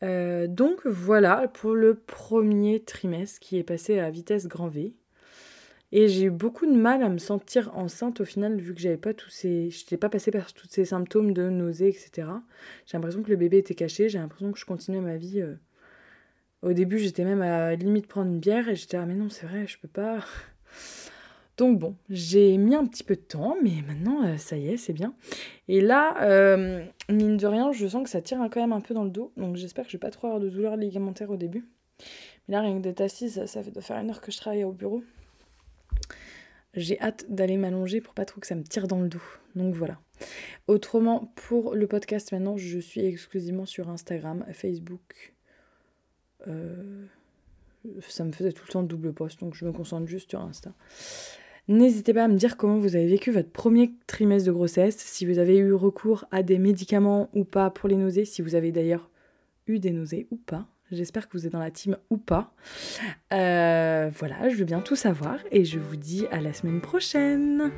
Euh, 0.02 0.46
donc 0.46 0.86
voilà 0.86 1.48
pour 1.48 1.74
le 1.74 1.94
premier 1.94 2.80
trimestre 2.84 3.40
qui 3.40 3.58
est 3.58 3.64
passé 3.64 3.98
à 3.98 4.10
vitesse 4.10 4.46
grand 4.46 4.68
V. 4.68 4.94
Et 5.90 6.08
j'ai 6.08 6.24
eu 6.24 6.30
beaucoup 6.30 6.66
de 6.66 6.74
mal 6.74 7.02
à 7.02 7.08
me 7.08 7.18
sentir 7.18 7.70
enceinte 7.74 8.20
au 8.20 8.24
final, 8.24 8.60
vu 8.60 8.74
que 8.74 8.80
j'avais 8.80 8.98
pas 8.98 9.14
tous 9.14 9.30
ces. 9.30 9.70
Je 9.70 9.80
n'étais 9.80 9.96
pas 9.96 10.10
passée 10.10 10.30
par 10.30 10.52
tous 10.52 10.68
ces 10.68 10.84
symptômes 10.84 11.32
de 11.32 11.48
nausée, 11.48 11.88
etc. 11.88 12.28
J'ai 12.86 12.98
l'impression 12.98 13.22
que 13.22 13.30
le 13.30 13.36
bébé 13.36 13.58
était 13.58 13.74
caché, 13.74 14.08
j'ai 14.08 14.18
l'impression 14.18 14.52
que 14.52 14.58
je 14.58 14.66
continuais 14.66 15.00
ma 15.00 15.16
vie. 15.16 15.40
Euh. 15.40 15.54
Au 16.62 16.72
début, 16.72 16.98
j'étais 16.98 17.24
même 17.24 17.40
à 17.40 17.74
limite 17.76 18.06
prendre 18.06 18.30
une 18.30 18.40
bière 18.40 18.68
et 18.68 18.76
j'étais 18.76 18.96
ah 18.96 19.06
mais 19.06 19.14
non, 19.14 19.28
c'est 19.30 19.46
vrai, 19.46 19.66
je 19.66 19.78
peux 19.78 19.88
pas. 19.88 20.18
Donc 21.56 21.78
bon, 21.78 21.96
j'ai 22.08 22.56
mis 22.56 22.74
un 22.74 22.86
petit 22.86 23.02
peu 23.02 23.16
de 23.16 23.20
temps, 23.20 23.56
mais 23.62 23.82
maintenant, 23.86 24.24
euh, 24.24 24.36
ça 24.36 24.56
y 24.56 24.68
est, 24.68 24.76
c'est 24.76 24.92
bien. 24.92 25.14
Et 25.66 25.80
là, 25.80 26.22
euh, 26.22 26.84
mine 27.08 27.36
de 27.36 27.46
rien, 27.46 27.72
je 27.72 27.86
sens 27.86 28.04
que 28.04 28.10
ça 28.10 28.20
tire 28.20 28.38
quand 28.50 28.60
même 28.60 28.72
un 28.72 28.80
peu 28.80 28.94
dans 28.94 29.04
le 29.04 29.10
dos. 29.10 29.32
Donc 29.36 29.56
j'espère 29.56 29.84
que 29.84 29.90
je 29.90 29.96
vais 29.96 30.00
pas 30.00 30.10
trop 30.10 30.28
avoir 30.28 30.40
de 30.40 30.50
douleur 30.50 30.76
ligamentaire 30.76 31.30
au 31.30 31.36
début. 31.36 31.64
Mais 32.46 32.54
là, 32.54 32.60
rien 32.60 32.76
que 32.76 32.82
d'être 32.82 33.00
assise, 33.00 33.44
ça, 33.46 33.62
fait 33.62 33.70
de 33.70 33.80
faire 33.80 33.96
une 33.96 34.10
heure 34.10 34.20
que 34.20 34.30
je 34.30 34.38
travaille 34.38 34.64
au 34.64 34.72
bureau. 34.72 35.02
J'ai 36.74 37.00
hâte 37.00 37.26
d'aller 37.28 37.56
m'allonger 37.56 38.00
pour 38.00 38.14
pas 38.14 38.24
trop 38.24 38.40
que 38.40 38.46
ça 38.46 38.54
me 38.54 38.62
tire 38.62 38.86
dans 38.88 39.00
le 39.00 39.08
dos. 39.08 39.22
Donc 39.56 39.74
voilà. 39.74 39.98
Autrement, 40.66 41.32
pour 41.34 41.74
le 41.74 41.86
podcast 41.86 42.32
maintenant, 42.32 42.56
je 42.56 42.78
suis 42.78 43.04
exclusivement 43.04 43.66
sur 43.66 43.88
Instagram, 43.88 44.44
Facebook. 44.52 45.34
Euh, 46.46 47.06
ça 48.00 48.24
me 48.24 48.32
faisait 48.32 48.52
tout 48.52 48.64
le 48.66 48.72
temps 48.72 48.82
double 48.82 49.12
poste, 49.12 49.40
donc 49.40 49.54
je 49.54 49.64
me 49.64 49.72
concentre 49.72 50.06
juste 50.06 50.30
sur 50.30 50.40
Insta. 50.40 50.72
N'hésitez 51.68 52.14
pas 52.14 52.24
à 52.24 52.28
me 52.28 52.36
dire 52.36 52.56
comment 52.56 52.78
vous 52.78 52.96
avez 52.96 53.06
vécu 53.06 53.30
votre 53.30 53.50
premier 53.50 53.92
trimestre 54.06 54.46
de 54.46 54.52
grossesse, 54.52 54.96
si 54.96 55.26
vous 55.26 55.38
avez 55.38 55.58
eu 55.58 55.74
recours 55.74 56.24
à 56.30 56.42
des 56.42 56.58
médicaments 56.58 57.28
ou 57.34 57.44
pas 57.44 57.70
pour 57.70 57.88
les 57.88 57.96
nausées, 57.96 58.24
si 58.24 58.40
vous 58.40 58.54
avez 58.54 58.72
d'ailleurs 58.72 59.10
eu 59.66 59.78
des 59.78 59.90
nausées 59.90 60.26
ou 60.30 60.36
pas. 60.36 60.66
J'espère 60.90 61.28
que 61.28 61.36
vous 61.36 61.46
êtes 61.46 61.52
dans 61.52 61.58
la 61.58 61.70
team 61.70 61.96
ou 62.10 62.16
pas. 62.16 62.52
Euh, 63.32 64.10
voilà, 64.18 64.48
je 64.48 64.56
veux 64.56 64.64
bien 64.64 64.80
tout 64.80 64.96
savoir 64.96 65.38
et 65.50 65.64
je 65.64 65.78
vous 65.78 65.96
dis 65.96 66.26
à 66.30 66.40
la 66.40 66.52
semaine 66.52 66.80
prochaine. 66.80 67.70